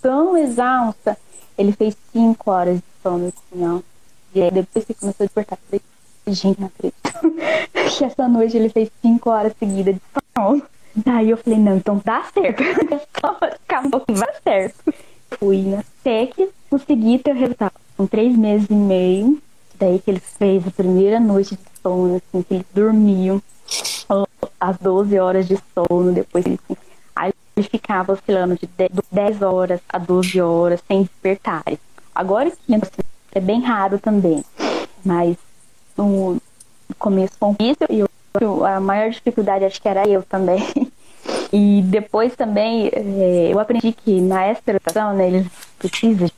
tão 0.00 0.36
exausta. 0.36 1.16
Ele 1.56 1.72
fez 1.72 1.96
cinco 2.12 2.50
horas 2.50 2.76
de 2.76 2.84
sono, 3.02 3.28
assim, 3.28 3.66
ó. 3.66 3.80
E 4.34 4.42
aí 4.42 4.50
depois 4.50 4.84
que 4.84 4.94
começou 4.94 5.24
a 5.24 5.26
despertar, 5.26 5.58
falei, 5.68 5.82
gente, 6.28 6.60
não 6.60 6.66
acredito. 6.68 7.96
que 7.98 8.04
essa 8.04 8.28
noite 8.28 8.56
ele 8.56 8.68
fez 8.68 8.90
cinco 9.00 9.30
horas 9.30 9.52
seguidas 9.58 9.94
de 9.94 10.00
sono. 10.36 10.62
Daí 10.94 11.30
eu 11.30 11.36
falei, 11.36 11.58
não, 11.58 11.76
então 11.76 12.00
dá 12.04 12.24
certo. 12.24 12.62
Acabou 13.68 14.00
que 14.00 14.12
vai 14.12 14.32
certo. 14.42 14.94
Fui 15.38 15.62
na 15.62 15.82
SEC, 16.02 16.50
consegui 16.70 17.18
ter 17.18 17.32
o 17.32 17.38
resultado. 17.38 17.72
Com 17.96 18.06
três 18.06 18.36
meses 18.36 18.68
e 18.68 18.74
meio, 18.74 19.40
daí 19.78 19.98
que 19.98 20.10
ele 20.10 20.20
fez 20.20 20.66
a 20.66 20.70
primeira 20.70 21.18
noite 21.18 21.56
de 21.56 21.62
sono, 21.82 22.16
assim, 22.16 22.42
que 22.42 22.54
eles 22.54 22.66
dormiam 22.74 23.42
as 24.60 24.76
12 24.78 25.18
horas 25.18 25.46
de 25.46 25.58
sono, 25.74 26.12
depois 26.12 26.44
ele 26.46 26.58
assim, 26.68 27.32
ele 27.56 27.68
ficava 27.68 28.12
oscilando 28.12 28.56
de 28.56 28.68
10 29.10 29.42
horas 29.42 29.80
a 29.88 29.98
12 29.98 30.40
horas 30.40 30.80
sem 30.86 31.02
despertar. 31.02 31.62
Agora 32.14 32.50
que 32.50 32.74
é 33.32 33.40
bem 33.40 33.62
raro 33.62 33.98
também, 33.98 34.44
mas 35.04 35.36
no 35.96 36.40
começo 36.98 37.34
foi 37.38 37.50
difícil 37.52 37.86
e 37.90 38.00
eu, 38.00 38.64
a 38.64 38.80
maior 38.80 39.10
dificuldade 39.10 39.64
acho 39.64 39.80
que 39.80 39.88
era 39.88 40.08
eu 40.08 40.22
também. 40.22 40.62
E 41.52 41.82
depois 41.82 42.34
também 42.34 42.90
é, 42.92 43.50
eu 43.52 43.58
aprendi 43.58 43.92
que 43.92 44.20
na 44.20 44.50
exploração, 44.50 45.14
né, 45.14 45.28
eles 45.28 45.46
precisam 45.78 46.28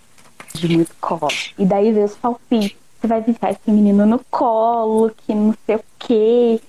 de 0.55 0.77
muito 0.77 0.95
colo. 1.01 1.29
E 1.59 1.65
daí 1.65 1.93
veio 1.93 2.07
os 2.07 2.17
palpites. 2.17 2.77
Você 3.01 3.07
vai 3.07 3.21
visitar 3.21 3.51
esse 3.51 3.71
menino 3.71 4.05
no 4.05 4.21
colo, 4.31 5.11
que 5.11 5.35
não 5.35 5.55
sei 5.65 5.77
o 5.77 5.85
quê. 5.99 6.61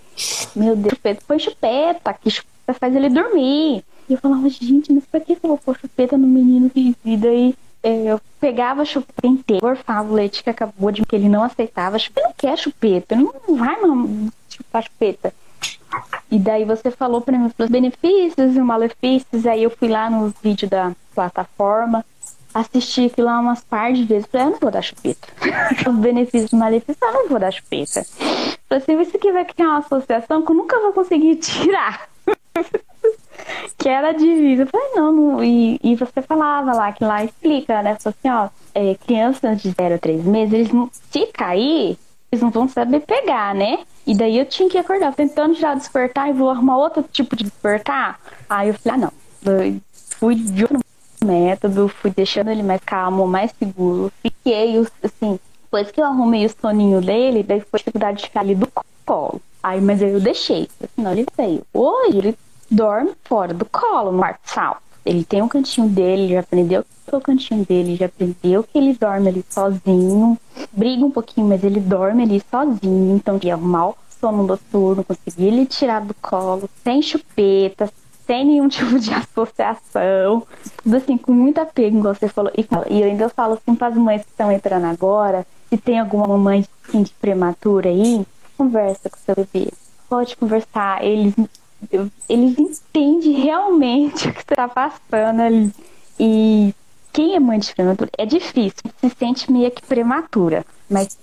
Meu 0.56 0.76
Deus, 0.76 0.94
chupeta. 0.94 1.22
Põe 1.28 1.40
chupeta, 1.40 2.14
que 2.14 2.30
chupeta 2.30 2.74
faz 2.74 2.96
ele 2.96 3.10
dormir. 3.10 3.84
E 4.10 4.14
eu 4.14 4.18
falava, 4.18 4.50
gente, 4.50 4.92
mas 4.92 5.06
pra 5.06 5.20
que 5.20 5.34
eu 5.34 5.38
vou 5.42 5.58
pôr 5.58 5.78
chupeta 5.78 6.18
no 6.18 6.28
menino 6.28 6.70
que 6.70 6.96
E 7.06 7.18
daí 7.18 7.56
é, 7.82 8.12
eu 8.12 8.22
pegava 8.40 8.84
chupeta 8.84 9.28
inteira, 9.28 9.62
gorfava 9.62 10.10
o 10.10 10.14
leite 10.14 10.44
que 10.44 10.50
acabou 10.50 10.92
de 10.92 11.04
que 11.06 11.16
ele 11.16 11.30
não 11.30 11.44
aceitava. 11.44 12.00
Chupeta 12.00 12.28
não 12.28 12.34
quer 12.36 12.58
chupeta, 12.58 13.16
não 13.16 13.34
vai 13.56 13.78
chupar 14.50 14.84
chupeta. 14.84 15.34
E 16.32 16.38
daí 16.38 16.66
você 16.66 16.92
falou 16.92 17.22
para 17.22 17.38
mim 17.38 17.52
os 17.58 17.70
benefícios 17.70 18.56
e 18.56 18.60
os 18.60 18.66
malefícios. 18.66 19.46
Aí 19.46 19.64
eu 19.64 19.70
fui 19.70 19.88
lá 19.88 20.10
nos 20.10 20.34
vídeos 20.42 20.70
da 20.70 20.92
plataforma, 21.16 22.06
assisti 22.54 23.06
aquilo 23.06 23.28
lá 23.28 23.40
umas 23.40 23.64
par 23.64 23.94
de 23.94 24.04
vezes. 24.04 24.28
Falei, 24.32 24.48
eu 24.48 24.52
não 24.52 24.60
vou 24.60 24.72
dar 24.72 24.82
chupeta. 24.82 25.28
os 25.90 25.96
benefícios 25.96 26.52
e 26.52 26.56
malefícios, 26.56 27.02
eu 27.02 27.14
não 27.14 27.30
vou 27.30 27.40
dar 27.40 27.52
chupeta. 27.52 28.06
Falei 28.70 28.84
assim, 28.84 29.02
isso 29.02 29.18
aqui 29.18 29.32
vai 29.32 29.44
criar 29.44 29.70
uma 29.70 29.80
associação 29.80 30.44
que 30.44 30.52
eu 30.52 30.56
nunca 30.56 30.80
vou 30.80 30.94
conseguir 30.94 31.36
tirar 31.42 32.08
que 33.78 33.88
era 33.88 34.12
difícil. 34.12 34.66
Eu 34.66 34.68
falei, 34.68 34.88
não, 34.96 35.12
não. 35.12 35.44
E, 35.44 35.80
e 35.84 35.96
você 35.96 36.22
falava 36.22 36.74
lá, 36.74 36.92
que 36.92 37.04
lá 37.04 37.24
explica, 37.24 37.82
né? 37.82 37.98
Falei 38.00 38.16
assim, 38.20 38.30
ó, 38.30 38.50
é, 38.76 38.96
crianças 38.96 39.62
de 39.62 39.72
0 39.72 39.96
a 39.96 39.98
3 39.98 40.24
meses, 40.26 40.54
eles 40.54 40.72
não, 40.72 40.90
se 41.10 41.26
cair, 41.28 41.98
eles 42.32 42.42
não 42.42 42.50
vão 42.50 42.68
saber 42.68 43.02
pegar, 43.02 43.56
né? 43.56 43.80
E 44.06 44.16
daí 44.16 44.38
eu 44.38 44.46
tinha 44.46 44.70
que 44.70 44.78
acordar, 44.78 45.14
tentando 45.14 45.56
já 45.56 45.74
despertar 45.74 46.30
e 46.30 46.34
vou 46.34 46.50
arrumar 46.50 46.78
outro 46.78 47.04
tipo 47.04 47.36
de 47.36 47.46
despertar. 47.46 48.20
Aí 48.50 48.70
eu 48.70 48.74
falei, 48.74 49.00
ah, 49.00 49.06
não. 49.06 49.14
Eu 49.54 49.80
fui 49.94 50.36
de 50.36 50.64
outro 50.64 50.80
método, 51.24 51.88
fui 51.88 52.12
deixando 52.12 52.50
ele 52.50 52.64
mais 52.64 52.82
calmo, 52.84 53.28
mais 53.28 53.52
seguro. 53.58 54.12
Fiquei, 54.22 54.78
assim, 55.04 55.40
depois 55.70 55.92
que 55.92 56.02
eu 56.02 56.06
arrumei 56.06 56.48
o 56.48 56.50
soninho 56.50 57.00
dele, 57.00 57.44
daí 57.44 57.62
foi 57.62 57.78
dificuldade 57.78 58.18
de 58.18 58.24
ficar 58.24 58.40
ali 58.40 58.56
do 58.56 58.68
colo. 59.06 59.40
Aí, 59.62 59.80
mas 59.80 60.02
eu 60.02 60.20
deixei, 60.20 60.68
senão 60.96 61.12
ele 61.12 61.28
veio. 61.38 61.62
Hoje 61.72 62.18
ele 62.18 62.38
dorme 62.72 63.12
fora 63.24 63.54
do 63.54 63.66
colo, 63.66 64.12
no 64.12 64.18
quarto. 64.18 64.82
Ele 65.06 65.24
tem 65.24 65.44
um 65.44 65.48
cantinho 65.48 65.88
dele, 65.88 66.34
já 66.34 66.40
aprendeu 66.40 66.84
que 66.84 67.14
é 67.14 67.18
o 67.18 67.22
cantinho 67.22 67.64
dele, 67.64 67.96
já 67.96 68.08
aprendeu 68.08 68.64
que 68.64 68.78
ele 68.80 68.94
dorme 68.94 69.30
ali 69.30 69.46
sozinho. 69.48 70.40
Briga 70.72 71.06
um 71.06 71.12
pouquinho, 71.12 71.48
mas 71.48 71.64
ele 71.64 71.80
dorme 71.80 72.24
ali 72.24 72.42
sozinho. 72.50 73.16
Então, 73.16 73.40
ia 73.44 73.54
arrumar 73.54 73.90
o 73.90 73.98
sono 74.20 74.42
noturno, 74.42 75.04
conseguir 75.04 75.46
ele 75.46 75.68
tirar 75.68 76.02
do 76.02 76.16
colo, 76.16 76.68
sem 76.84 77.00
chupeta, 77.00 77.92
sem 78.26 78.44
nenhum 78.44 78.68
tipo 78.70 79.00
de 79.00 79.14
associação. 79.14 80.48
Tudo 80.84 80.98
assim, 80.98 81.16
com 81.16 81.32
muito 81.32 81.60
apego, 81.60 82.00
igual 82.00 82.16
você 82.16 82.28
falou. 82.28 82.52
E, 82.58 82.68
e 82.90 83.02
eu 83.02 83.08
ainda 83.08 83.30
falo 83.30 83.54
assim 83.54 83.76
para 83.76 83.88
as 83.88 83.96
mães 83.96 84.24
que 84.24 84.32
estão 84.32 84.52
entrando 84.52 84.86
agora, 84.86 85.46
se 85.70 85.78
tem 85.78 86.00
alguma 86.00 86.38
mãe 86.38 86.66
assim, 86.88 87.04
de 87.04 87.12
prematura 87.14 87.90
aí, 87.90 88.26
conversa 88.58 89.10
com 89.10 89.18
seu 89.18 89.36
bebê. 89.36 89.72
Pode 90.10 90.36
conversar, 90.36 91.04
eles 91.04 91.34
eles 92.28 92.58
entendem 92.58 93.34
realmente 93.42 94.28
o 94.30 94.34
que 94.34 94.42
está 94.42 94.68
passando 94.68 95.42
ali. 95.42 95.74
E 96.20 96.74
quem 97.14 97.36
é 97.36 97.40
mãe 97.40 97.60
de 97.60 97.74
prematura 97.74 98.10
é 98.18 98.26
difícil, 98.26 98.84
se 99.00 99.10
sente 99.18 99.52
meio 99.52 99.72
que 99.72 99.82
prematura, 99.82 100.66
mas 100.90 101.18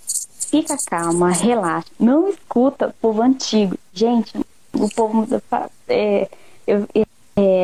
fica 0.51 0.77
calma, 0.87 1.31
relaxa, 1.31 1.89
não 1.99 2.29
escuta 2.29 2.89
o 2.89 2.93
povo 2.95 3.23
antigo. 3.23 3.77
Gente, 3.93 4.39
o 4.73 4.89
povo 4.91 5.27
é, 5.89 6.29
eu, 6.67 6.87
é, 6.95 7.07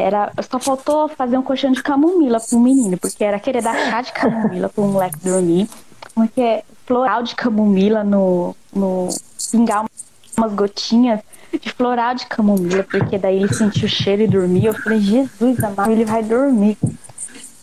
era, 0.02 0.32
só 0.50 0.58
faltou 0.58 1.08
fazer 1.08 1.38
um 1.38 1.42
colchão 1.42 1.72
de 1.72 1.82
camomila 1.82 2.38
pro 2.40 2.60
menino, 2.60 2.98
porque 2.98 3.24
era 3.24 3.40
querer 3.40 3.62
dar 3.62 3.74
chá 3.90 4.02
de 4.02 4.12
camomila 4.12 4.68
pro 4.68 4.84
moleque 4.84 5.18
dormir, 5.18 5.68
porque 6.14 6.62
floral 6.92 7.22
de 7.22 7.34
camomila 7.34 8.04
no, 8.04 8.54
no 8.74 9.08
pingar 9.50 9.86
umas 10.36 10.52
gotinhas 10.52 11.20
de 11.58 11.72
floral 11.72 12.14
de 12.14 12.26
camomila, 12.26 12.82
porque 12.84 13.18
daí 13.18 13.36
ele 13.36 13.52
sentiu 13.52 13.86
o 13.86 13.88
cheiro 13.88 14.22
e 14.22 14.26
dormiu. 14.26 14.72
Eu 14.72 14.74
falei, 14.74 15.00
Jesus 15.00 15.62
amado, 15.64 15.90
ele 15.90 16.04
vai 16.04 16.22
dormir. 16.22 16.76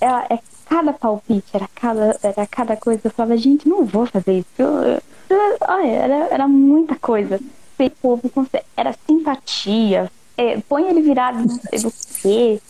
É, 0.02 0.34
é 0.34 0.40
cada 0.68 0.94
palpite, 0.94 1.48
era 1.54 1.68
cada, 1.76 2.20
era 2.24 2.48
cada 2.48 2.76
coisa. 2.76 3.02
Eu 3.04 3.12
falava, 3.12 3.38
gente, 3.38 3.70
não 3.70 3.86
vou 3.86 4.06
fazer 4.08 4.40
isso. 4.40 4.48
Eu, 4.58 5.02
eu, 5.30 5.58
olha, 5.68 5.88
era, 5.88 6.16
era 6.32 6.48
muita 6.48 6.96
coisa. 6.96 7.40
O 7.80 7.90
povo 7.92 8.48
era 8.76 8.96
simpatia. 9.08 10.12
É, 10.38 10.58
põe 10.68 10.88
ele 10.88 11.02
virado 11.02 11.40
não 11.40 11.50
sei 11.92 11.92
quê. 12.22 12.62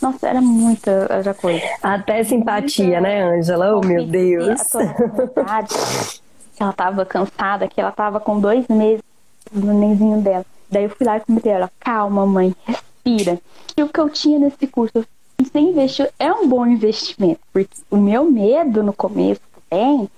Nossa, 0.00 0.28
era 0.28 0.40
muita 0.40 0.90
era 1.10 1.34
coisa. 1.34 1.62
Até 1.82 2.22
simpatia, 2.24 2.84
muita, 2.84 3.00
né, 3.00 3.22
Ângela? 3.22 3.76
Oh, 3.76 3.80
meu 3.84 4.06
Deus. 4.06 4.62
que 6.54 6.62
ela 6.62 6.72
tava 6.72 7.04
cansada, 7.04 7.68
que 7.68 7.80
ela 7.80 7.92
tava 7.92 8.18
com 8.18 8.40
dois 8.40 8.66
meses 8.68 9.02
no 9.52 9.72
nenzinho 9.78 10.20
dela. 10.20 10.44
Daí 10.70 10.84
eu 10.84 10.90
fui 10.90 11.06
lá 11.06 11.16
e 11.16 11.20
comentei 11.20 11.52
ela, 11.52 11.70
calma, 11.80 12.26
mãe, 12.26 12.54
respira. 12.66 13.40
E 13.76 13.82
o 13.82 13.88
que 13.88 14.00
eu 14.00 14.10
tinha 14.10 14.38
nesse 14.38 14.66
curso, 14.66 15.04
você 15.40 15.58
investiu, 15.58 16.08
é 16.18 16.32
um 16.32 16.48
bom 16.48 16.66
investimento, 16.66 17.40
porque 17.52 17.76
o 17.90 17.96
meu 17.96 18.24
medo 18.24 18.82
no 18.82 18.92
começo 18.92 19.40
também 19.70 20.10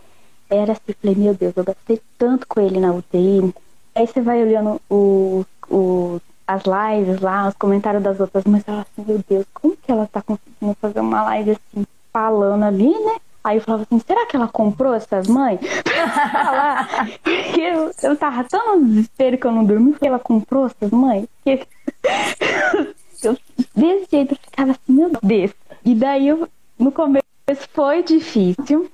era 0.49 0.73
assim, 0.73 0.95
falei, 1.01 1.17
meu 1.17 1.35
Deus, 1.35 1.53
eu 1.57 1.63
gastei 1.63 2.01
tanto 2.19 2.47
com 2.47 2.61
ele 2.61 2.81
na 2.81 2.93
UTI. 2.93 3.55
Aí 3.95 4.07
você 4.07 4.21
vai 4.21 4.43
olhando 4.43 4.81
o, 4.91 5.45
o, 5.69 6.21
as 6.51 6.63
lives 6.65 7.21
lá, 7.21 7.49
os 7.49 7.55
comentários 7.55 8.03
das 8.03 8.19
outras 8.19 8.45
mães, 8.45 8.65
ela 8.67 8.81
assim, 8.81 9.05
meu 9.07 9.25
Deus, 9.29 9.47
como 9.55 9.77
que 9.77 9.91
ela 9.91 10.09
tá 10.11 10.21
conseguindo 10.21 10.77
fazer 10.81 11.01
uma 11.01 11.23
live 11.23 11.53
assim, 11.53 11.87
falando 12.13 12.65
ali, 12.65 12.91
né? 12.91 13.17
Aí 13.43 13.57
eu 13.57 13.63
falava 13.63 13.85
assim, 13.85 13.99
será 14.05 14.27
que 14.27 14.37
ela 14.37 14.49
comprou 14.49 14.93
essas 14.93 15.29
mães? 15.29 15.61
eu, 17.57 17.91
eu 18.03 18.17
tava 18.17 18.45
tão 18.45 18.77
no 18.81 18.87
desespero 18.87 19.39
que 19.39 19.47
eu 19.47 19.53
não 19.53 19.65
dormi, 19.65 19.93
porque 19.93 20.09
ela 20.09 20.19
comprou 20.19 20.67
essas 20.67 20.91
mães. 20.91 21.27
Que 21.45 21.67
eu, 23.23 23.39
desse 23.75 24.09
jeito 24.11 24.33
eu 24.33 24.39
ficava 24.43 24.73
assim, 24.73 24.93
meu 24.93 25.11
Deus. 25.23 25.53
E 25.85 25.95
daí 25.95 26.29
eu, 26.29 26.49
no 26.79 26.93
começo 26.93 27.25
foi 27.73 28.03
difícil, 28.03 28.91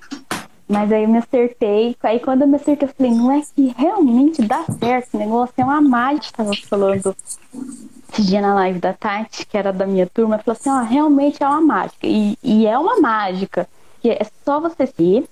mas 0.68 0.90
aí 0.90 1.04
eu 1.04 1.08
me 1.08 1.18
acertei. 1.18 1.96
Aí 2.02 2.20
quando 2.20 2.42
eu 2.42 2.48
me 2.48 2.56
acertei, 2.56 2.88
eu 2.88 2.92
falei, 2.92 3.12
não 3.12 3.32
é 3.32 3.40
que 3.40 3.74
realmente 3.76 4.42
dá 4.42 4.64
certo 4.78 5.08
esse 5.08 5.16
negócio, 5.16 5.54
é 5.56 5.64
uma 5.64 5.80
mágica, 5.80 6.44
tava 6.44 6.52
falando 6.68 7.16
esse 8.12 8.22
dia 8.22 8.40
na 8.40 8.54
live 8.54 8.78
da 8.78 8.92
Tati, 8.92 9.46
que 9.46 9.56
era 9.56 9.72
da 9.72 9.86
minha 9.86 10.06
turma, 10.06 10.38
falou 10.38 10.58
assim, 10.58 10.70
ó, 10.70 10.80
realmente 10.82 11.42
é 11.42 11.46
uma 11.46 11.60
mágica. 11.60 12.06
E, 12.06 12.36
e 12.42 12.66
é 12.66 12.78
uma 12.78 13.00
mágica 13.00 13.68
que 14.00 14.10
é 14.10 14.26
só 14.44 14.60
você 14.60 14.86
ser, 14.86 15.24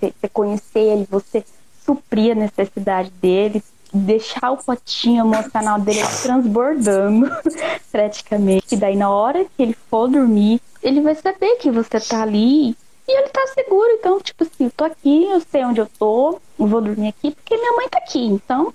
você 0.00 0.28
conhecer 0.32 0.80
ele, 0.80 1.08
você 1.10 1.44
suprir 1.84 2.32
a 2.32 2.34
necessidade 2.34 3.10
dele, 3.10 3.62
deixar 3.92 4.52
o 4.52 4.56
potinho 4.56 5.24
emocional 5.24 5.80
dele 5.80 6.00
transbordando 6.22 7.28
praticamente. 7.90 8.74
E 8.74 8.76
daí 8.76 8.96
na 8.96 9.10
hora 9.10 9.44
que 9.44 9.62
ele 9.62 9.76
for 9.88 10.08
dormir, 10.08 10.60
ele 10.82 11.00
vai 11.00 11.14
saber 11.14 11.56
que 11.56 11.70
você 11.70 11.98
tá 12.00 12.22
ali 12.22 12.76
e 13.10 13.18
ele 13.18 13.28
tá 13.28 13.46
seguro. 13.48 13.90
Então, 13.98 14.20
tipo 14.20 14.44
assim, 14.44 14.64
eu 14.64 14.70
tô 14.70 14.84
aqui, 14.84 15.24
eu 15.24 15.40
sei 15.40 15.64
onde 15.64 15.80
eu 15.80 15.88
tô, 15.98 16.38
eu 16.58 16.66
vou 16.66 16.80
dormir 16.80 17.08
aqui 17.08 17.32
porque 17.32 17.56
minha 17.56 17.72
mãe 17.72 17.88
tá 17.88 17.98
aqui. 17.98 18.24
Então, 18.24 18.72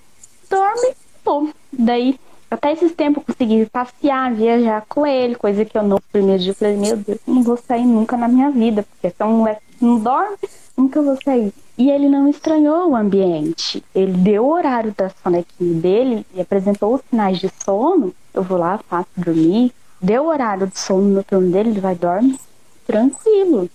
dorme, 0.49 0.93
pô. 1.23 1.49
Daí 1.71 2.19
até 2.49 2.73
esses 2.73 2.93
tempos 2.93 3.23
eu 3.27 3.33
consegui 3.33 3.65
passear, 3.65 4.33
viajar 4.33 4.85
com 4.87 5.05
ele, 5.05 5.35
coisa 5.35 5.65
que 5.65 5.77
eu 5.77 5.83
não. 5.83 5.99
Primeiro 6.11 6.41
dia 6.41 6.51
eu 6.51 6.55
falei, 6.55 6.77
meu 6.77 6.97
Deus, 6.97 7.19
não 7.25 7.43
vou 7.43 7.57
sair 7.57 7.85
nunca 7.85 8.17
na 8.17 8.27
minha 8.27 8.49
vida, 8.51 8.83
porque 8.83 9.09
se 9.09 9.15
é 9.19 9.25
um 9.25 9.37
moleque 9.37 9.61
que 9.77 9.85
não 9.85 9.99
dorme, 9.99 10.37
nunca 10.77 11.01
vou 11.01 11.17
sair. 11.23 11.53
E 11.77 11.89
ele 11.89 12.07
não 12.07 12.29
estranhou 12.29 12.89
o 12.89 12.95
ambiente. 12.95 13.83
Ele 13.93 14.13
deu 14.13 14.45
o 14.45 14.53
horário 14.53 14.93
da 14.95 15.09
sonequinha 15.09 15.81
dele 15.81 16.25
e 16.33 16.39
apresentou 16.39 16.95
os 16.95 17.01
sinais 17.09 17.37
de 17.37 17.49
sono. 17.63 18.13
Eu 18.33 18.43
vou 18.43 18.57
lá, 18.57 18.79
faço 18.89 19.09
dormir. 19.17 19.73
Deu 20.01 20.23
o 20.23 20.27
horário 20.27 20.67
de 20.67 20.79
sono 20.79 21.09
no 21.09 21.23
turno 21.23 21.51
dele, 21.51 21.71
ele 21.71 21.81
vai 21.81 21.95
dormir 21.95 22.39
tranquilo. 22.85 23.69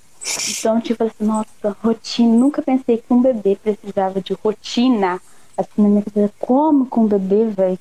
Então, 0.50 0.80
tipo 0.80 1.02
assim, 1.04 1.24
nossa, 1.24 1.76
rotina. 1.82 2.36
Nunca 2.36 2.62
pensei 2.62 2.98
que 2.98 3.12
um 3.12 3.22
bebê 3.22 3.56
precisava 3.56 4.20
de 4.20 4.32
rotina. 4.34 5.20
Assim, 5.56 5.82
na 5.82 5.88
minha 5.88 6.02
cabeça, 6.02 6.32
como 6.38 6.86
com 6.86 7.02
um 7.02 7.06
bebê 7.06 7.46
vai 7.46 7.78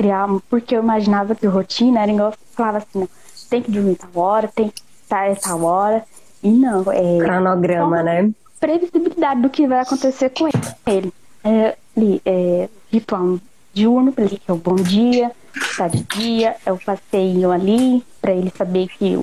criar, 0.00 0.26
porque 0.48 0.74
eu 0.74 0.82
imaginava 0.82 1.34
que 1.34 1.46
rotina 1.46 2.00
era 2.00 2.10
igual, 2.10 2.32
falava 2.52 2.78
assim, 2.78 3.00
não, 3.00 3.08
tem 3.50 3.60
que 3.60 3.70
dormir 3.70 3.96
tal 3.96 4.22
hora, 4.22 4.48
tem 4.48 4.70
que 4.70 4.80
estar 5.02 5.26
essa 5.26 5.54
hora, 5.54 6.02
e 6.42 6.50
não, 6.50 6.90
é... 6.90 7.18
Cronograma, 7.18 8.02
né? 8.02 8.30
Previsibilidade 8.58 9.42
do 9.42 9.50
que 9.50 9.66
vai 9.66 9.80
acontecer 9.80 10.30
com 10.30 10.48
ele. 10.86 11.12
É, 11.44 11.76
é, 12.24 12.68
ritual 12.90 13.38
diurno, 13.74 14.10
para 14.10 14.24
ele 14.24 14.38
que 14.38 14.50
é 14.50 14.54
o 14.54 14.56
bom 14.56 14.76
dia, 14.76 15.32
tá 15.76 15.86
de 15.86 16.02
dia, 16.02 16.56
é 16.64 16.72
o 16.72 16.78
passeio 16.78 17.50
ali, 17.50 18.02
para 18.22 18.32
ele 18.32 18.50
saber 18.56 18.88
que 18.88 19.18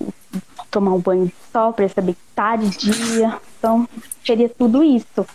tomar 0.79 0.93
um 0.93 0.99
banho 0.99 1.25
de 1.27 1.33
sol, 1.51 1.73
para 1.73 1.87
saber 1.89 2.13
que 2.13 2.19
tá 2.35 2.55
de 2.55 2.69
dia. 2.69 3.39
Então, 3.57 3.87
seria 4.25 4.49
tudo 4.49 4.83
isso 4.83 5.25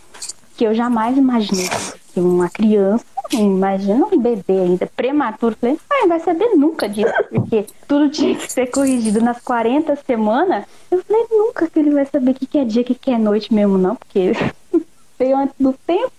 que 0.56 0.64
eu 0.64 0.74
jamais 0.74 1.16
imaginei 1.16 1.68
que 2.12 2.20
uma 2.20 2.48
criança 2.48 3.04
Imagina 3.38 4.06
um 4.06 4.18
bebê 4.18 4.60
ainda 4.60 4.86
prematuro. 4.86 5.56
Falei, 5.58 5.78
ah, 5.88 6.00
não 6.00 6.08
vai 6.08 6.20
saber 6.20 6.54
nunca 6.54 6.88
disso, 6.88 7.12
porque 7.30 7.66
tudo 7.88 8.10
tinha 8.10 8.34
que 8.34 8.52
ser 8.52 8.66
corrigido 8.66 9.20
nas 9.20 9.40
40 9.40 9.96
semanas. 10.06 10.64
Eu 10.90 11.02
falei, 11.02 11.26
nunca 11.30 11.66
que 11.66 11.78
ele 11.78 11.92
vai 11.92 12.04
saber 12.04 12.32
o 12.32 12.34
que, 12.34 12.58
é 12.58 12.64
dia, 12.64 12.82
o 12.82 12.84
que, 12.84 13.10
é 13.10 13.18
noite 13.18 13.52
mesmo, 13.52 13.78
não, 13.78 13.96
porque 13.96 14.32
veio 15.18 15.36
antes 15.36 15.54
do 15.58 15.72
tempo. 15.86 16.12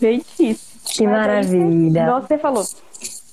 Bem 0.00 0.18
difícil. 0.18 0.68
Que 0.84 1.06
Mas 1.06 1.12
maravilha. 1.12 2.00
Aí, 2.00 2.06
igual 2.06 2.22
você 2.22 2.38
falou, 2.38 2.64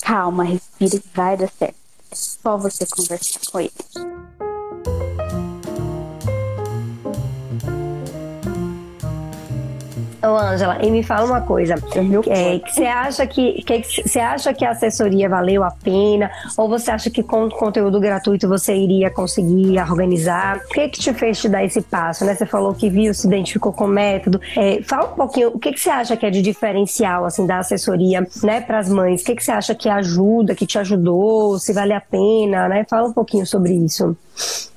calma, 0.02 0.44
respira 0.44 1.00
que 1.00 1.10
vai 1.14 1.38
dar 1.38 1.50
certo. 1.50 1.76
É 2.12 2.16
só 2.16 2.58
você 2.58 2.86
conversar 2.86 3.40
com 3.50 3.60
ele. 3.60 3.72
Ô, 10.26 10.38
Ângela, 10.38 10.80
e 10.84 10.90
me 10.90 11.04
fala 11.04 11.28
uma 11.28 11.42
coisa. 11.42 11.76
É, 12.28 12.58
que 12.60 12.74
você 12.74 12.86
acha 12.86 13.28
que, 13.28 13.62
que 13.62 13.84
você 13.84 14.20
acha 14.20 14.54
que 14.54 14.66
a 14.66 14.72
assessoria 14.72 15.30
valeu 15.30 15.64
a 15.64 15.70
pena? 15.70 16.32
Ou 16.58 16.68
você 16.68 16.90
acha 16.90 17.12
que 17.12 17.22
com 17.22 17.48
conteúdo 17.50 18.00
gratuito 18.00 18.48
você 18.48 18.76
iria 18.76 19.12
conseguir 19.12 19.80
organizar? 19.80 20.58
O 20.58 20.68
que 20.70 20.90
que 20.90 21.00
te 21.00 21.14
fez 21.14 21.40
te 21.40 21.48
dar 21.48 21.64
esse 21.64 21.80
passo? 21.80 22.26
Né? 22.26 22.34
Você 22.34 22.46
falou 22.46 22.74
que 22.74 22.90
viu, 22.90 23.14
se 23.14 23.28
identificou 23.28 23.72
com 23.72 23.86
o 23.86 23.88
método. 23.88 24.42
É, 24.58 24.82
fala 24.82 25.12
um 25.12 25.16
pouquinho, 25.16 25.50
o 25.50 25.60
que, 25.60 25.72
que 25.72 25.80
você 25.80 25.92
acha 25.92 26.18
que 26.18 26.26
é 26.26 26.32
de 26.32 26.42
diferencial 26.42 27.26
assim 27.26 27.46
da 27.46 27.60
assessoria 27.60 28.26
né, 28.44 28.62
para 28.62 28.80
as 28.80 28.90
mães? 28.90 29.22
O 29.22 29.26
que, 29.26 29.36
que 29.36 29.44
você 29.44 29.52
acha 29.52 29.76
que 29.76 29.88
ajuda, 29.88 30.56
que 30.56 30.66
te 30.66 30.80
ajudou, 30.80 31.60
se 31.60 31.72
vale 31.72 31.94
a 31.94 32.02
pena? 32.02 32.68
Né? 32.68 32.84
Fala 32.90 33.08
um 33.08 33.14
pouquinho 33.14 33.46
sobre 33.46 33.74
isso. 33.74 34.18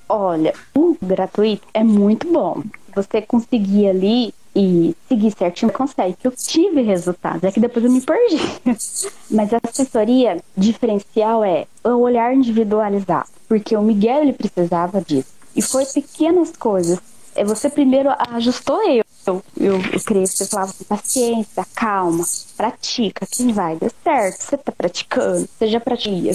Olha, 0.08 0.52
o 0.74 0.96
gratuito 1.02 1.66
é 1.72 1.82
muito 1.82 2.30
bom. 2.30 2.62
Você 2.94 3.22
conseguir 3.22 3.88
ali 3.88 4.34
e 4.60 4.92
seguir 5.06 5.30
certinho, 5.38 5.72
consegue. 5.72 6.16
Eu 6.24 6.32
tive 6.32 6.82
resultados, 6.82 7.44
é 7.44 7.52
que 7.52 7.60
depois 7.60 7.84
eu 7.84 7.92
me 7.92 8.00
perdi. 8.00 8.38
Mas 9.30 9.54
a 9.54 9.60
assessoria 9.62 10.42
diferencial 10.56 11.44
é 11.44 11.68
o 11.84 11.98
olhar 11.98 12.34
individualizado, 12.34 13.28
porque 13.48 13.76
o 13.76 13.82
Miguel 13.82 14.22
ele 14.22 14.32
precisava 14.32 15.00
disso. 15.00 15.28
E 15.54 15.62
foi 15.62 15.86
pequenas 15.86 16.50
coisas. 16.56 16.98
É 17.36 17.44
você 17.44 17.70
primeiro 17.70 18.10
ajustou 18.30 18.82
eu. 18.82 19.04
Eu, 19.24 19.44
eu, 19.56 19.74
eu 19.76 20.26
você 20.26 20.44
falava 20.46 20.72
com 20.72 20.84
paciência, 20.84 21.64
calma, 21.72 22.24
pratica, 22.56 23.26
quem 23.30 23.52
vai, 23.52 23.76
deu 23.76 23.92
certo, 24.02 24.40
você 24.40 24.56
tá 24.56 24.72
praticando, 24.72 25.48
você 25.56 25.68
já 25.68 25.78
pratica. 25.78 26.32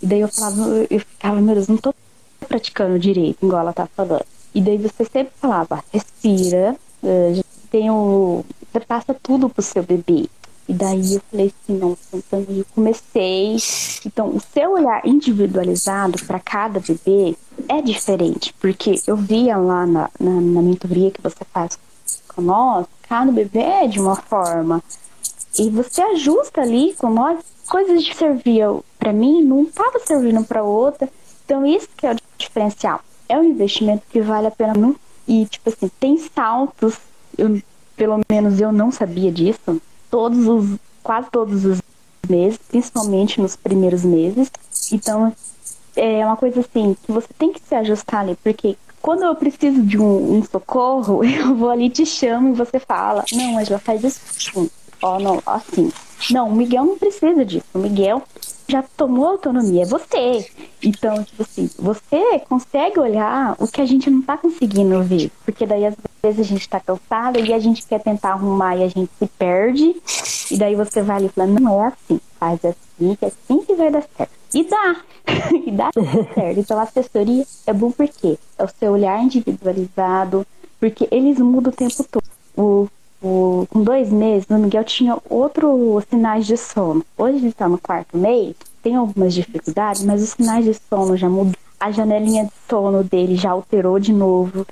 E 0.00 0.06
daí 0.06 0.20
eu 0.20 0.28
falava, 0.28 0.86
eu 0.90 1.00
ficava, 1.00 1.40
meu 1.40 1.54
Deus, 1.54 1.66
não 1.66 1.78
tô 1.78 1.92
praticando 2.46 2.98
direito, 3.00 3.44
igual 3.44 3.62
ela 3.62 3.72
tá 3.72 3.88
falando. 3.96 4.26
E 4.54 4.60
daí 4.60 4.78
você 4.78 5.04
sempre 5.04 5.32
falava, 5.40 5.82
respira, 5.92 6.76
uh, 7.02 7.44
tem 7.74 7.90
o. 7.90 8.44
Passa 8.86 9.12
tudo 9.12 9.48
pro 9.48 9.60
seu 9.60 9.82
bebê. 9.82 10.28
E 10.68 10.72
daí 10.72 11.14
eu 11.14 11.20
falei 11.28 11.52
assim, 11.52 11.76
nossa, 11.76 11.98
então 12.16 12.46
eu 12.48 12.64
comecei. 12.72 13.56
Então, 14.06 14.28
o 14.28 14.40
seu 14.40 14.72
olhar 14.72 15.04
individualizado 15.04 16.24
para 16.24 16.38
cada 16.38 16.78
bebê 16.78 17.36
é 17.68 17.82
diferente, 17.82 18.54
porque 18.60 19.00
eu 19.08 19.16
via 19.16 19.56
lá 19.56 19.84
na, 19.86 20.08
na, 20.20 20.40
na 20.40 20.62
mentoria 20.62 21.10
que 21.10 21.20
você 21.20 21.44
faz 21.52 21.76
com 22.28 22.42
nós, 22.42 22.86
cada 23.08 23.32
bebê 23.32 23.58
é 23.58 23.86
de 23.88 24.00
uma 24.00 24.14
forma. 24.14 24.80
E 25.58 25.68
você 25.68 26.00
ajusta 26.00 26.60
ali 26.60 26.94
com 26.94 27.10
nós, 27.10 27.40
coisas 27.68 28.04
que 28.04 28.14
serviam 28.14 28.84
para 28.98 29.12
mim 29.12 29.42
não 29.42 29.64
estava 29.64 29.98
servindo 29.98 30.44
para 30.44 30.62
outra. 30.62 31.08
Então, 31.44 31.66
isso 31.66 31.88
que 31.96 32.06
é 32.06 32.12
o 32.12 32.16
diferencial. 32.38 33.00
É 33.28 33.36
um 33.36 33.44
investimento 33.44 34.04
que 34.08 34.20
vale 34.20 34.46
a 34.46 34.50
pena. 34.52 34.94
E, 35.26 35.44
tipo 35.46 35.68
assim, 35.68 35.90
tem 36.00 36.16
saltos. 36.18 36.98
Eu, 37.36 37.60
pelo 37.96 38.20
menos 38.30 38.60
eu 38.60 38.72
não 38.72 38.90
sabia 38.90 39.30
disso 39.30 39.80
todos 40.10 40.46
os, 40.46 40.78
quase 41.02 41.28
todos 41.30 41.64
os 41.64 41.80
meses, 42.28 42.58
principalmente 42.68 43.40
nos 43.40 43.56
primeiros 43.56 44.04
meses. 44.04 44.50
Então, 44.92 45.32
é 45.96 46.24
uma 46.24 46.36
coisa 46.36 46.60
assim, 46.60 46.96
que 47.04 47.12
você 47.12 47.28
tem 47.38 47.52
que 47.52 47.60
se 47.60 47.74
ajustar 47.74 48.20
ali, 48.20 48.36
porque 48.42 48.76
quando 49.00 49.22
eu 49.22 49.34
preciso 49.34 49.82
de 49.82 49.98
um, 49.98 50.38
um 50.38 50.44
socorro, 50.44 51.22
eu 51.24 51.54
vou 51.54 51.70
ali, 51.70 51.90
te 51.90 52.06
chamo 52.06 52.50
e 52.50 52.52
você 52.52 52.78
fala, 52.78 53.24
não, 53.32 53.58
Angela, 53.58 53.78
faz 53.78 54.02
isso, 54.02 54.70
ó, 55.02 55.18
não, 55.18 55.42
assim. 55.46 55.92
Não, 56.30 56.48
o 56.48 56.54
Miguel 56.54 56.84
não 56.84 56.98
precisa 56.98 57.44
disso, 57.44 57.66
o 57.74 57.78
Miguel 57.78 58.22
já 58.66 58.82
tomou 58.82 59.26
autonomia, 59.26 59.82
é 59.82 59.86
você. 59.86 60.46
Então, 60.82 61.22
tipo 61.22 61.42
assim, 61.42 61.68
você 61.78 62.40
consegue 62.48 62.98
olhar 62.98 63.54
o 63.58 63.68
que 63.68 63.80
a 63.80 63.86
gente 63.86 64.10
não 64.10 64.22
tá 64.22 64.36
conseguindo 64.36 65.02
ver. 65.02 65.30
Porque 65.44 65.66
daí 65.66 65.86
às 65.86 65.94
vezes 66.22 66.40
a 66.40 66.44
gente 66.44 66.68
tá 66.68 66.80
cansada 66.80 67.38
e 67.38 67.52
a 67.52 67.58
gente 67.58 67.86
quer 67.86 68.00
tentar 68.00 68.30
arrumar 68.30 68.76
e 68.76 68.84
a 68.84 68.88
gente 68.88 69.10
se 69.18 69.26
perde. 69.26 69.94
E 70.50 70.58
daí 70.58 70.74
você 70.74 71.02
vai 71.02 71.16
ali 71.16 71.28
falando, 71.28 71.60
não 71.60 71.84
é 71.84 71.88
assim, 71.88 72.20
faz 72.38 72.64
assim, 72.64 73.14
que 73.14 73.24
é 73.24 73.28
assim 73.28 73.64
que 73.64 73.74
vai 73.74 73.90
dar 73.90 74.04
certo. 74.16 74.32
E 74.54 74.64
dá, 74.64 74.96
e 75.66 75.70
dá 75.70 75.90
certo. 76.34 76.60
Então 76.60 76.78
a 76.78 76.82
assessoria 76.82 77.44
é 77.66 77.72
bom 77.72 77.90
porque 77.90 78.38
é 78.58 78.64
o 78.64 78.68
seu 78.68 78.92
olhar 78.92 79.22
individualizado, 79.22 80.46
porque 80.78 81.08
eles 81.10 81.38
mudam 81.38 81.72
o 81.72 81.76
tempo 81.76 82.04
todo. 82.10 82.24
O 82.56 82.88
com 83.24 83.82
dois 83.82 84.10
meses, 84.10 84.46
o 84.50 84.54
Miguel 84.54 84.84
tinha 84.84 85.16
outros 85.30 86.04
sinais 86.10 86.46
de 86.46 86.56
sono. 86.56 87.04
Hoje 87.16 87.38
ele 87.38 87.48
está 87.48 87.68
no 87.68 87.78
quarto 87.78 88.16
mês, 88.18 88.54
tem 88.82 88.96
algumas 88.96 89.32
dificuldades, 89.32 90.04
mas 90.04 90.22
os 90.22 90.30
sinais 90.30 90.64
de 90.64 90.74
sono 90.74 91.16
já 91.16 91.28
mudou. 91.28 91.54
A 91.80 91.90
janelinha 91.90 92.44
de 92.44 92.52
sono 92.68 93.02
dele 93.02 93.36
já 93.36 93.50
alterou 93.50 93.98
de 93.98 94.12
novo. 94.12 94.66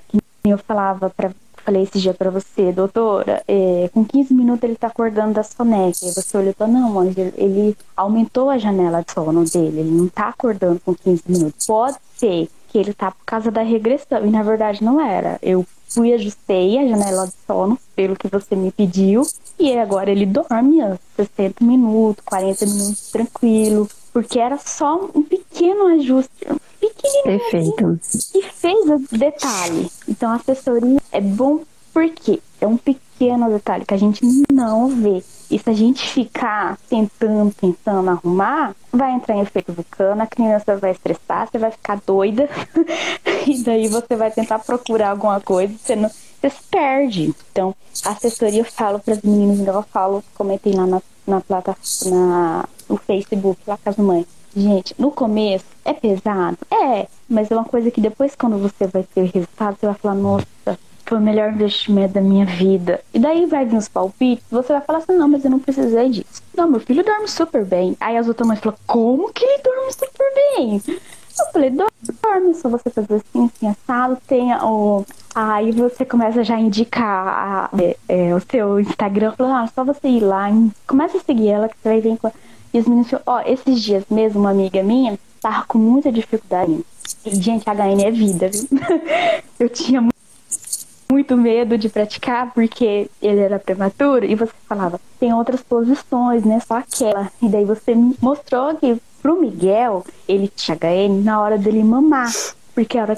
Eu 0.44 0.58
falava 0.58 1.10
para 1.10 1.30
falei 1.64 1.82
esse 1.82 2.00
dia 2.00 2.12
para 2.12 2.28
você, 2.28 2.72
doutora, 2.72 3.42
é, 3.46 3.88
com 3.94 4.04
15 4.04 4.34
minutos 4.34 4.64
ele 4.64 4.74
tá 4.74 4.88
acordando 4.88 5.34
da 5.34 5.42
soneca. 5.42 5.98
E 6.02 6.10
você 6.10 6.36
olhou 6.36 6.50
e 6.50 6.54
falou, 6.54 6.74
não, 6.74 6.90
mãe, 6.90 7.14
ele 7.36 7.76
aumentou 7.96 8.50
a 8.50 8.58
janela 8.58 9.02
de 9.02 9.12
sono 9.12 9.44
dele, 9.44 9.80
ele 9.80 9.90
não 9.90 10.08
tá 10.08 10.28
acordando 10.28 10.80
com 10.84 10.94
15 10.94 11.22
minutos. 11.28 11.66
Pode 11.66 11.98
ser 12.16 12.48
que 12.68 12.78
ele 12.78 12.92
tá 12.92 13.12
por 13.12 13.24
causa 13.24 13.50
da 13.50 13.62
regressão, 13.62 14.26
e 14.26 14.30
na 14.30 14.42
verdade 14.42 14.82
não 14.82 15.00
era. 15.00 15.38
Eu 15.42 15.64
fui, 15.92 16.12
ajustei 16.12 16.78
a 16.78 16.88
janela 16.88 17.26
de 17.26 17.34
sono, 17.46 17.78
pelo 17.94 18.16
que 18.16 18.28
você 18.28 18.56
me 18.56 18.70
pediu, 18.70 19.22
e 19.58 19.76
agora 19.76 20.10
ele 20.10 20.26
dorme 20.26 20.78
60 21.16 21.64
minutos, 21.64 22.24
40 22.24 22.66
minutos 22.66 23.10
tranquilo, 23.10 23.88
porque 24.12 24.38
era 24.38 24.58
só 24.58 25.08
um 25.14 25.22
pequeno 25.22 25.86
ajuste, 25.86 26.46
um 26.50 26.58
pequenininho 26.80 27.24
Perfeito. 27.24 28.00
que 28.32 28.42
fez 28.42 28.88
o 28.88 29.16
detalhe. 29.16 29.90
Então 30.08 30.30
a 30.30 30.36
assessoria 30.36 31.00
é 31.10 31.20
bom 31.20 31.60
porque 31.92 32.40
é 32.64 32.66
um 32.66 32.76
pequeno 32.76 33.50
detalhe 33.50 33.84
que 33.84 33.94
a 33.94 33.98
gente 33.98 34.20
não 34.52 34.88
vê. 34.88 35.22
E 35.50 35.58
se 35.58 35.68
a 35.68 35.72
gente 35.72 36.08
ficar 36.08 36.78
tentando, 36.88 37.52
tentando 37.52 38.10
arrumar, 38.10 38.74
vai 38.92 39.12
entrar 39.12 39.36
em 39.36 39.40
efeito 39.40 39.72
vulcano, 39.72 40.22
a 40.22 40.26
criança 40.26 40.76
vai 40.76 40.92
estressar, 40.92 41.48
você 41.50 41.58
vai 41.58 41.70
ficar 41.70 42.00
doida, 42.06 42.48
e 43.46 43.62
daí 43.62 43.88
você 43.88 44.16
vai 44.16 44.30
tentar 44.30 44.60
procurar 44.60 45.10
alguma 45.10 45.40
coisa, 45.40 45.74
você, 45.76 45.96
não, 45.96 46.08
você 46.08 46.50
se 46.50 46.62
perde. 46.70 47.34
Então, 47.50 47.74
assessoria 48.04 48.60
eu 48.60 48.64
falo 48.64 48.98
para 49.00 49.14
as 49.14 49.22
meninas, 49.22 49.66
eu 49.66 49.82
falo, 49.82 50.22
comentei 50.34 50.72
lá 50.72 50.86
na, 50.86 51.02
na 51.26 51.40
plataforma, 51.40 52.64
no 52.88 52.96
Facebook, 52.96 53.60
lá 53.66 53.76
com 53.76 53.90
as 53.90 53.96
mães. 53.96 54.26
Gente, 54.54 54.94
no 54.98 55.10
começo 55.10 55.64
é 55.84 55.94
pesado? 55.94 56.58
É, 56.70 57.08
mas 57.28 57.50
é 57.50 57.54
uma 57.56 57.64
coisa 57.64 57.90
que 57.90 58.00
depois, 58.00 58.34
quando 58.36 58.58
você 58.58 58.86
vai 58.86 59.02
ter 59.02 59.24
resultado, 59.24 59.76
você 59.80 59.86
vai 59.86 59.94
falar, 59.94 60.14
nossa, 60.14 60.46
foi 61.12 61.18
o 61.18 61.22
melhor 61.22 61.52
investimento 61.52 62.14
da 62.14 62.22
minha 62.22 62.46
vida. 62.46 63.02
E 63.12 63.18
daí 63.18 63.44
vai 63.44 63.66
vir 63.66 63.76
os 63.76 63.86
palpites, 63.86 64.42
você 64.50 64.72
vai 64.72 64.80
falar 64.80 64.98
assim, 65.00 65.12
não, 65.12 65.28
mas 65.28 65.44
eu 65.44 65.50
não 65.50 65.58
precisei 65.58 66.08
disso. 66.08 66.42
Não, 66.56 66.66
meu 66.66 66.80
filho 66.80 67.04
dorme 67.04 67.28
super 67.28 67.66
bem. 67.66 67.94
Aí 68.00 68.16
as 68.16 68.28
outras 68.28 68.48
mães 68.48 68.60
falam, 68.60 68.78
como 68.86 69.30
que 69.30 69.44
ele 69.44 69.62
dorme 69.62 69.92
super 69.92 70.34
bem? 70.34 70.82
Eu 70.88 71.46
falei, 71.52 71.68
dorme, 71.68 72.54
só 72.54 72.70
você 72.70 72.88
fazer 72.88 73.16
assim, 73.16 73.44
assim, 73.44 73.68
assado, 73.68 74.16
tem 74.26 74.54
o... 74.54 75.04
Aí 75.34 75.70
você 75.72 76.02
começa 76.02 76.42
já 76.42 76.56
a 76.56 76.60
indicar 76.60 77.28
a, 77.28 77.70
é, 77.78 77.96
é, 78.08 78.34
o 78.34 78.40
seu 78.40 78.80
Instagram, 78.80 79.32
falando, 79.32 79.64
ah, 79.64 79.70
só 79.74 79.84
você 79.84 80.08
ir 80.08 80.20
lá, 80.20 80.48
começa 80.86 81.18
a 81.18 81.20
seguir 81.20 81.48
ela, 81.48 81.68
que 81.68 81.76
você 81.82 81.88
vai 81.90 82.00
ver... 82.00 82.18
E 82.72 82.78
os 82.78 82.86
meninos 82.86 83.12
ó, 83.26 83.42
esses 83.44 83.82
dias 83.82 84.04
mesmo, 84.10 84.40
uma 84.40 84.50
amiga 84.50 84.82
minha 84.82 85.18
tava 85.42 85.66
com 85.66 85.76
muita 85.76 86.10
dificuldade. 86.10 86.80
E, 87.26 87.34
gente, 87.34 87.66
HN 87.66 88.02
é 88.02 88.10
vida, 88.10 88.48
viu? 88.48 88.66
eu 89.60 89.68
tinha 89.68 90.00
muito 90.00 90.21
medo 91.36 91.78
de 91.78 91.88
praticar 91.88 92.52
porque 92.52 93.10
ele 93.20 93.40
era 93.40 93.58
prematuro 93.58 94.24
e 94.24 94.34
você 94.34 94.52
falava, 94.68 95.00
tem 95.18 95.32
outras 95.32 95.62
posições, 95.62 96.44
né? 96.44 96.60
Só 96.60 96.76
aquela. 96.76 97.30
E 97.40 97.48
daí 97.48 97.64
você 97.64 97.94
me 97.94 98.16
mostrou 98.20 98.74
que 98.76 99.00
pro 99.22 99.40
Miguel, 99.40 100.04
ele 100.28 100.48
tinha 100.48 100.76
HN 100.76 101.22
na 101.22 101.40
hora 101.40 101.56
dele 101.56 101.84
mamar. 101.84 102.30
Porque 102.74 102.98
a 102.98 103.02
hora 103.02 103.14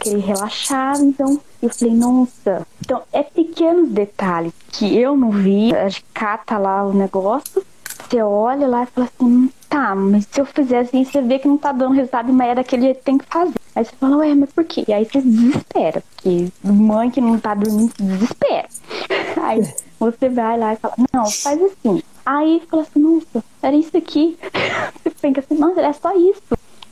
que 0.00 0.08
ele 0.08 0.20
relaxava, 0.20 1.02
então 1.02 1.40
eu 1.62 1.70
falei, 1.70 1.94
nossa. 1.94 2.66
Então 2.80 3.02
é 3.12 3.22
pequenos 3.22 3.88
detalhes 3.90 4.52
que 4.72 4.96
eu 4.96 5.16
não 5.16 5.30
vi. 5.30 5.74
A 5.74 5.88
gente 5.88 6.04
cata 6.12 6.58
lá 6.58 6.84
o 6.86 6.92
negócio, 6.92 7.64
você 8.10 8.22
olha 8.22 8.66
lá 8.66 8.82
e 8.82 8.86
fala 8.86 9.06
assim, 9.06 9.50
tá, 9.68 9.94
mas 9.94 10.26
se 10.30 10.40
eu 10.40 10.44
fizer 10.44 10.80
assim, 10.80 11.04
você 11.04 11.22
vê 11.22 11.38
que 11.38 11.46
não 11.46 11.56
tá 11.56 11.70
dando 11.70 11.94
resultado, 11.94 12.32
mas 12.32 12.48
é 12.48 12.54
daquele 12.56 12.82
jeito 12.82 12.98
que 12.98 13.04
tem 13.04 13.18
que 13.18 13.24
fazer. 13.26 13.54
Aí 13.74 13.84
você 13.84 13.92
fala, 13.96 14.16
ué, 14.16 14.34
mas 14.34 14.52
por 14.52 14.64
quê? 14.64 14.84
E 14.88 14.92
aí 14.92 15.04
você 15.04 15.20
desespera, 15.20 16.02
porque 16.10 16.48
mãe 16.64 17.08
que 17.08 17.20
não 17.20 17.38
tá 17.38 17.54
dormindo 17.54 17.92
se 17.96 18.02
desespera. 18.02 18.68
Aí 19.40 19.74
você 19.98 20.28
vai 20.28 20.58
lá 20.58 20.74
e 20.74 20.76
fala, 20.76 20.94
não, 21.12 21.30
faz 21.30 21.62
assim. 21.62 22.02
Aí 22.26 22.62
fala 22.68 22.82
assim, 22.82 23.00
nossa, 23.00 23.44
era 23.62 23.76
isso 23.76 23.96
aqui. 23.96 24.36
Você 25.02 25.10
pensa 25.10 25.40
assim, 25.40 25.54
nossa, 25.54 25.80
é 25.80 25.92
só 25.92 26.14
isso. 26.16 26.42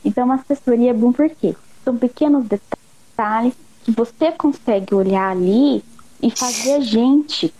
Então 0.03 0.25
uma 0.25 0.35
assessoria 0.35 0.91
é 0.91 0.93
bom 0.93 1.11
porque 1.11 1.55
são 1.83 1.95
pequenos 1.97 2.45
detalhes 2.45 3.53
que 3.83 3.91
você 3.91 4.31
consegue 4.31 4.93
olhar 4.95 5.29
ali 5.29 5.83
e 6.21 6.31
fazer 6.31 6.75
a 6.75 6.79
gente 6.79 7.53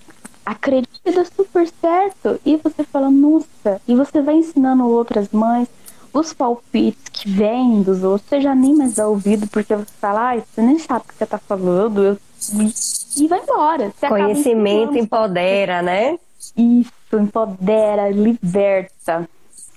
acredita 0.50 1.26
super 1.36 1.68
certo. 1.80 2.40
E 2.46 2.58
você 2.58 2.84
fala, 2.84 3.10
nossa, 3.10 3.82
e 3.88 3.96
você 3.96 4.22
vai 4.22 4.36
ensinando 4.36 4.88
outras 4.88 5.30
mães 5.30 5.68
os 6.12 6.34
palpites 6.34 7.04
que 7.12 7.30
vêm 7.30 7.84
dos 7.84 8.04
outros, 8.04 8.28
você 8.28 8.42
já 8.42 8.56
nem 8.56 8.76
mais 8.76 8.96
dá 8.96 9.08
ouvido, 9.08 9.48
porque 9.48 9.76
você 9.76 9.92
fala, 10.02 10.34
ah, 10.34 10.38
você 10.40 10.62
nem 10.62 10.80
sabe 10.80 11.06
o 11.06 11.08
que 11.08 11.14
você 11.14 11.26
tá 11.26 11.38
falando, 11.38 12.04
eu... 12.04 12.18
e 13.16 13.28
vai 13.28 13.40
embora. 13.40 13.92
Você 13.96 14.08
Conhecimento 14.08 14.98
empodera, 14.98 15.84
né? 15.84 16.18
Isso, 16.58 16.92
empodera, 17.14 18.10
liberta. 18.10 19.30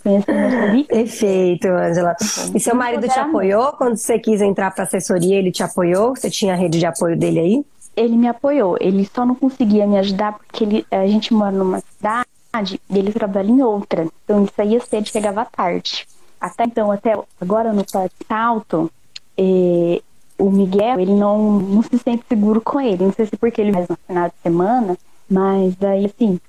Perfeito, 0.88 1.68
Angela. 1.68 2.16
E 2.54 2.58
seu 2.58 2.74
marido 2.74 3.06
te 3.06 3.18
apoiou 3.18 3.72
quando 3.72 3.96
você 3.96 4.18
quis 4.18 4.40
entrar 4.40 4.70
para 4.72 4.84
assessoria? 4.84 5.36
Ele 5.36 5.52
te 5.52 5.62
apoiou? 5.62 6.16
Você 6.16 6.30
tinha 6.30 6.54
a 6.54 6.56
rede 6.56 6.78
de 6.78 6.86
apoio 6.86 7.16
dele 7.16 7.38
aí? 7.38 7.64
Ele 7.96 8.16
me 8.16 8.28
apoiou. 8.28 8.76
Ele 8.80 9.08
só 9.14 9.24
não 9.24 9.34
conseguia 9.34 9.86
me 9.86 9.98
ajudar 9.98 10.32
porque 10.34 10.64
ele, 10.64 10.86
a 10.90 11.06
gente 11.06 11.32
mora 11.32 11.52
numa 11.52 11.80
cidade 11.80 12.80
e 12.90 12.98
ele 12.98 13.12
trabalha 13.12 13.50
em 13.50 13.62
outra. 13.62 14.06
Então 14.24 14.40
ele 14.40 14.50
saía 14.54 14.80
cedo 14.80 15.06
e 15.06 15.10
chegava 15.10 15.44
tarde. 15.44 16.06
Até 16.40 16.64
então, 16.64 16.90
até 16.90 17.18
agora 17.40 17.72
no 17.72 17.84
quarto 17.84 18.14
alto, 18.28 18.90
eh, 19.38 20.02
o 20.38 20.50
Miguel, 20.50 20.98
ele 20.98 21.14
não, 21.14 21.60
não 21.60 21.82
se 21.82 21.96
sente 21.98 22.24
seguro 22.28 22.60
com 22.60 22.80
ele. 22.80 23.04
Não 23.04 23.12
sei 23.12 23.26
se 23.26 23.36
porque 23.36 23.60
ele 23.60 23.72
faz 23.72 23.88
no 23.88 23.96
final 24.06 24.28
de 24.28 24.34
semana, 24.42 24.98
mas 25.30 25.80
aí, 25.82 26.06
assim, 26.06 26.40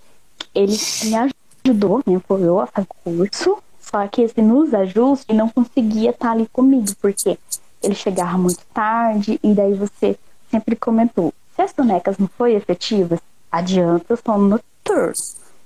ele 0.53 0.75
me 1.03 1.31
ajudou, 1.65 2.01
me 2.05 2.15
apoiou 2.15 2.61
a 2.61 2.67
fazer 2.67 2.87
curso. 3.03 3.57
Só 3.79 4.07
que 4.07 4.23
assim, 4.23 4.41
nos 4.41 4.73
ajustes 4.73 5.35
não 5.35 5.47
conseguia 5.47 6.09
estar 6.09 6.31
ali 6.31 6.47
comigo, 6.51 6.87
porque 6.99 7.37
ele 7.81 7.93
chegava 7.93 8.37
muito 8.37 8.61
tarde, 8.73 9.39
e 9.43 9.53
daí 9.53 9.73
você 9.73 10.17
sempre 10.53 10.75
comentou: 10.75 11.33
se 11.55 11.61
as 11.61 11.73
bonecas 11.73 12.17
não 12.17 12.27
foram 12.27 12.53
efetivas, 12.53 13.19
adianta 13.51 14.13
o 14.13 14.17
sono 14.17 14.47
noturno. 14.47 15.13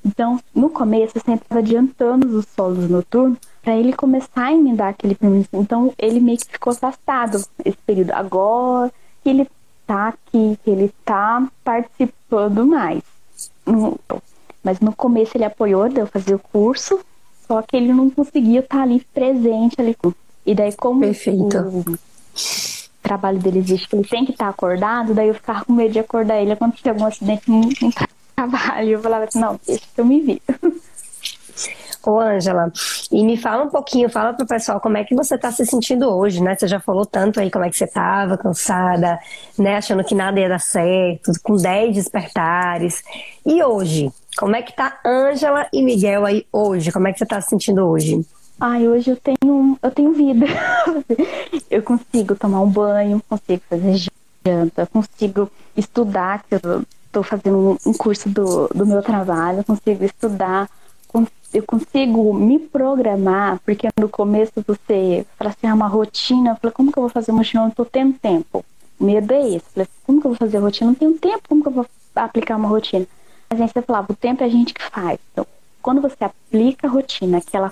Então, 0.05 0.39
no 0.55 0.69
começo, 0.69 1.17
eu 1.17 1.21
sempre 1.21 1.43
estava 1.43 1.59
adiantando 1.59 2.37
os 2.37 2.45
solos 2.55 2.89
noturnos 2.89 3.39
para 3.61 3.75
ele 3.75 3.91
começar 3.91 4.45
a 4.45 4.53
emendar 4.53 4.89
aquele 4.89 5.15
primeiro. 5.15 5.47
Então, 5.51 5.93
ele 5.97 6.21
meio 6.21 6.37
que 6.37 6.45
ficou 6.45 6.71
afastado 6.71 7.43
esse 7.65 7.77
período. 7.85 8.11
Agora 8.11 8.91
que 9.21 9.29
ele 9.29 9.49
tá 9.85 10.09
aqui, 10.09 10.57
que 10.63 10.69
ele 10.69 10.93
tá 11.03 11.45
participando 11.63 12.65
mais. 12.65 13.03
Mas 14.63 14.79
no 14.79 14.95
começo 14.95 15.35
ele 15.35 15.43
apoiou, 15.43 15.89
deu 15.89 16.07
fazer 16.07 16.35
o 16.35 16.39
curso, 16.39 16.99
só 17.45 17.61
que 17.61 17.75
ele 17.75 17.91
não 17.91 18.09
conseguia 18.09 18.61
estar 18.61 18.83
ali 18.83 19.05
presente 19.13 19.75
ali. 19.79 19.97
E 20.45 20.55
daí, 20.55 20.73
como 20.73 21.01
Perfeito. 21.01 21.57
o 21.57 21.97
trabalho 23.07 23.39
dele 23.39 23.59
existe, 23.59 23.87
que 23.87 23.95
ele 23.95 24.07
tem 24.07 24.25
que 24.25 24.31
estar 24.31 24.49
acordado, 24.49 25.13
daí 25.13 25.29
eu 25.29 25.33
ficava 25.33 25.63
com 25.63 25.73
medo 25.73 25.93
de 25.93 25.99
acordar 25.99 26.41
ele 26.41 26.51
acontecer 26.51 26.89
algum 26.89 27.05
acidente 27.05 27.49
no, 27.49 27.61
trabalho. 28.35 28.89
Eu 28.89 29.01
falava 29.01 29.25
assim, 29.25 29.39
não, 29.39 29.59
deixa 29.65 29.83
que 29.93 30.01
eu 30.01 30.05
me 30.05 30.21
viro. 30.21 30.41
Ô, 32.05 32.19
Ângela, 32.19 32.71
e 33.11 33.25
me 33.25 33.35
fala 33.35 33.63
um 33.63 33.69
pouquinho, 33.69 34.09
fala 34.09 34.33
pro 34.33 34.45
pessoal 34.45 34.79
como 34.79 34.97
é 34.97 35.03
que 35.03 35.13
você 35.13 35.37
tá 35.37 35.51
se 35.51 35.65
sentindo 35.65 36.07
hoje, 36.09 36.41
né? 36.41 36.55
Você 36.55 36.67
já 36.67 36.79
falou 36.79 37.05
tanto 37.05 37.39
aí 37.39 37.51
como 37.51 37.65
é 37.65 37.69
que 37.69 37.75
você 37.75 37.87
tava, 37.87 38.37
cansada, 38.37 39.19
né? 39.57 39.75
Achando 39.75 40.03
que 40.05 40.15
nada 40.15 40.39
ia 40.39 40.47
dar 40.47 40.59
certo, 40.59 41.33
com 41.43 41.57
10 41.57 41.95
despertares. 41.95 43.03
E 43.45 43.61
hoje? 43.61 44.09
Como 44.37 44.55
é 44.55 44.61
que 44.61 44.73
tá 44.73 44.99
Ângela 45.05 45.67
e 45.73 45.81
Miguel 45.81 46.25
aí 46.25 46.45
hoje? 46.53 46.91
Como 46.91 47.07
é 47.07 47.11
que 47.11 47.19
você 47.19 47.25
tá 47.25 47.41
se 47.41 47.49
sentindo 47.49 47.85
hoje? 47.85 48.21
Ai, 48.59 48.87
hoje 48.87 49.11
eu 49.11 49.17
tenho, 49.17 49.77
eu 49.81 49.91
tenho 49.91 50.13
vida. 50.13 50.45
eu 51.69 51.83
consigo 51.83 52.35
tomar 52.35 52.61
um 52.61 52.69
banho, 52.69 53.21
consigo 53.29 53.61
fazer 53.69 54.09
janta, 54.45 54.87
consigo 54.87 55.51
estudar, 55.75 56.43
que 56.43 56.55
eu 56.55 56.83
estou 57.05 57.23
fazendo 57.23 57.77
um 57.85 57.93
curso 57.93 58.29
do, 58.29 58.67
do 58.69 58.85
meu 58.85 59.01
trabalho, 59.03 59.63
consigo 59.63 60.03
estudar, 60.03 60.69
eu 61.53 61.63
consigo 61.63 62.33
me 62.33 62.59
programar, 62.59 63.59
porque 63.65 63.87
no 63.99 64.09
começo 64.09 64.51
você 64.65 65.25
assim, 65.39 65.67
ah, 65.67 65.73
uma 65.73 65.87
rotina, 65.87 66.51
eu 66.51 66.55
falei, 66.57 66.73
como 66.73 66.91
que 66.91 66.97
eu 66.97 67.03
vou 67.03 67.09
fazer 67.09 67.31
uma 67.31 67.39
rotina? 67.39 67.61
Eu 67.61 67.65
não 67.67 67.71
tô 67.71 67.85
tendo 67.85 68.17
tempo. 68.19 68.65
O 68.99 69.05
medo 69.05 69.31
é 69.33 69.47
esse. 69.47 69.55
Eu 69.55 69.71
falei, 69.73 69.87
como 70.05 70.19
que 70.19 70.27
eu 70.27 70.31
vou 70.31 70.37
fazer 70.37 70.57
rotina? 70.57 70.91
Não 70.91 70.95
tenho 70.95 71.13
tempo, 71.17 71.43
como 71.47 71.61
que 71.61 71.69
eu 71.69 71.73
vou 71.73 71.85
aplicar 72.15 72.57
uma 72.57 72.67
rotina? 72.67 73.05
Mas 73.49 73.61
aí 73.61 73.67
você 73.67 73.81
falava, 73.81 74.11
o 74.11 74.15
tempo 74.15 74.43
é 74.43 74.45
a 74.45 74.49
gente 74.49 74.73
que 74.73 74.83
faz. 74.83 75.19
Então, 75.31 75.47
quando 75.81 76.01
você 76.01 76.23
aplica 76.23 76.87
a 76.87 76.89
rotina, 76.89 77.39
que 77.39 77.55
ela 77.55 77.71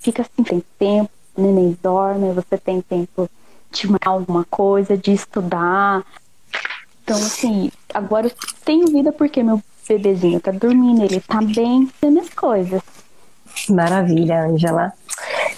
fica 0.00 0.22
assim, 0.22 0.42
tem 0.42 0.62
tempo, 0.78 1.10
o 1.36 1.42
neném 1.42 1.78
dorme, 1.82 2.32
você 2.32 2.58
tem 2.58 2.80
tempo 2.80 3.30
de 3.70 3.88
alguma 4.04 4.44
coisa, 4.44 4.96
de 4.96 5.12
estudar. 5.12 6.04
Então, 7.02 7.16
assim, 7.16 7.70
agora 7.94 8.26
eu 8.26 8.32
tenho 8.64 8.88
vida 8.88 9.12
porque 9.12 9.42
meu 9.42 9.62
bebezinho 9.88 10.40
tá 10.40 10.50
dormindo, 10.50 11.04
ele 11.04 11.20
tá 11.20 11.40
bem, 11.40 11.88
tem 12.00 12.10
minhas 12.10 12.30
coisas. 12.30 12.82
Maravilha, 13.68 14.44
Angela. 14.44 14.92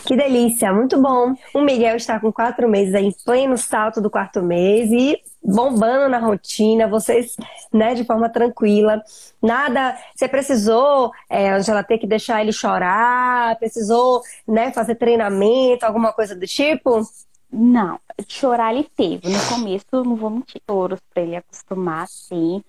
Que 0.04 0.16
delícia, 0.16 0.72
muito 0.72 1.00
bom. 1.00 1.34
O 1.54 1.60
Miguel 1.60 1.96
está 1.96 2.18
com 2.18 2.32
quatro 2.32 2.68
meses 2.68 2.94
aí, 2.94 3.06
em 3.06 3.12
pleno 3.24 3.56
salto 3.56 4.00
do 4.00 4.10
quarto 4.10 4.42
mês 4.42 4.90
e 4.90 5.20
bombando 5.42 6.08
na 6.08 6.18
rotina, 6.18 6.88
vocês, 6.88 7.36
né, 7.72 7.94
de 7.94 8.04
forma 8.04 8.28
tranquila. 8.28 9.02
Nada, 9.40 9.96
você 10.14 10.28
precisou, 10.28 11.12
é, 11.28 11.50
Angela, 11.50 11.82
ter 11.82 11.98
que 11.98 12.06
deixar 12.06 12.40
ele 12.40 12.52
chorar, 12.52 13.56
precisou, 13.58 14.22
né, 14.46 14.72
fazer 14.72 14.96
treinamento, 14.96 15.86
alguma 15.86 16.12
coisa 16.12 16.34
do 16.34 16.46
tipo? 16.46 17.02
Não, 17.50 17.98
chorar 18.26 18.72
ele 18.72 18.88
teve. 18.96 19.28
No 19.28 19.40
começo, 19.48 19.86
não 19.92 20.16
vou 20.16 20.30
mentir, 20.30 20.60
choros 20.68 21.00
para 21.12 21.22
ele 21.22 21.36
acostumar, 21.36 22.08
sim. 22.08 22.62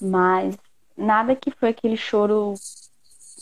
Mas 0.00 0.56
nada 0.96 1.36
que 1.36 1.50
foi 1.50 1.70
aquele 1.70 1.96
choro 1.96 2.54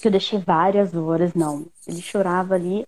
que 0.03 0.09
eu 0.09 0.13
deixei 0.13 0.39
várias 0.39 0.95
horas, 0.95 1.33
não. 1.33 1.65
Ele 1.87 2.03
chorava 2.03 2.55
ali. 2.55 2.85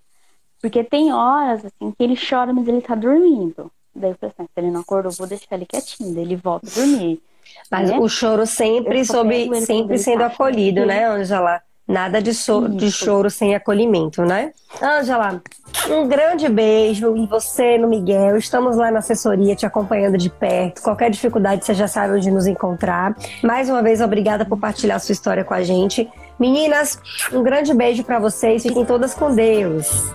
Porque 0.60 0.82
tem 0.82 1.12
horas, 1.12 1.64
assim, 1.64 1.92
que 1.92 2.02
ele 2.02 2.16
chora, 2.16 2.52
mas 2.52 2.66
ele 2.66 2.80
tá 2.80 2.94
dormindo. 2.94 3.70
Daí 3.94 4.10
eu 4.10 4.16
falei 4.16 4.34
assim, 4.36 4.48
se 4.52 4.60
ele 4.60 4.70
não 4.70 4.80
acordou, 4.80 5.12
eu 5.12 5.16
vou 5.16 5.26
deixar 5.26 5.54
ele 5.54 5.66
quietinho. 5.66 6.14
Daí 6.14 6.24
ele 6.24 6.36
volta 6.36 6.66
a 6.68 6.74
dormir. 6.74 7.22
Mas 7.70 7.90
né? 7.90 7.98
o 7.98 8.08
choro 8.08 8.46
sempre, 8.46 9.04
sob, 9.04 9.60
sempre 9.64 9.98
sendo 9.98 10.20
tá 10.20 10.26
acolhido, 10.26 10.84
né, 10.84 11.06
Angela? 11.06 11.62
Nada 11.86 12.20
de, 12.20 12.32
so 12.32 12.66
de 12.66 12.90
choro 12.90 13.28
sem 13.28 13.54
acolhimento, 13.54 14.22
né? 14.22 14.54
Ângela, 14.82 15.42
um 15.90 16.08
grande 16.08 16.48
beijo 16.48 17.14
em 17.14 17.26
você, 17.26 17.76
no 17.76 17.86
Miguel. 17.86 18.38
Estamos 18.38 18.76
lá 18.76 18.90
na 18.90 19.00
assessoria 19.00 19.54
te 19.54 19.66
acompanhando 19.66 20.16
de 20.16 20.30
perto. 20.30 20.80
Qualquer 20.80 21.10
dificuldade, 21.10 21.62
você 21.62 21.74
já 21.74 21.86
sabe 21.86 22.14
onde 22.14 22.30
nos 22.30 22.46
encontrar. 22.46 23.14
Mais 23.42 23.68
uma 23.68 23.82
vez, 23.82 24.00
obrigada 24.00 24.46
por 24.46 24.58
partilhar 24.58 24.98
sua 24.98 25.12
história 25.12 25.44
com 25.44 25.52
a 25.52 25.62
gente. 25.62 26.10
Meninas, 26.38 26.98
um 27.32 27.42
grande 27.42 27.72
beijo 27.72 28.04
para 28.04 28.18
vocês. 28.18 28.62
Fiquem 28.62 28.84
todas 28.84 29.14
com 29.14 29.34
Deus. 29.34 30.12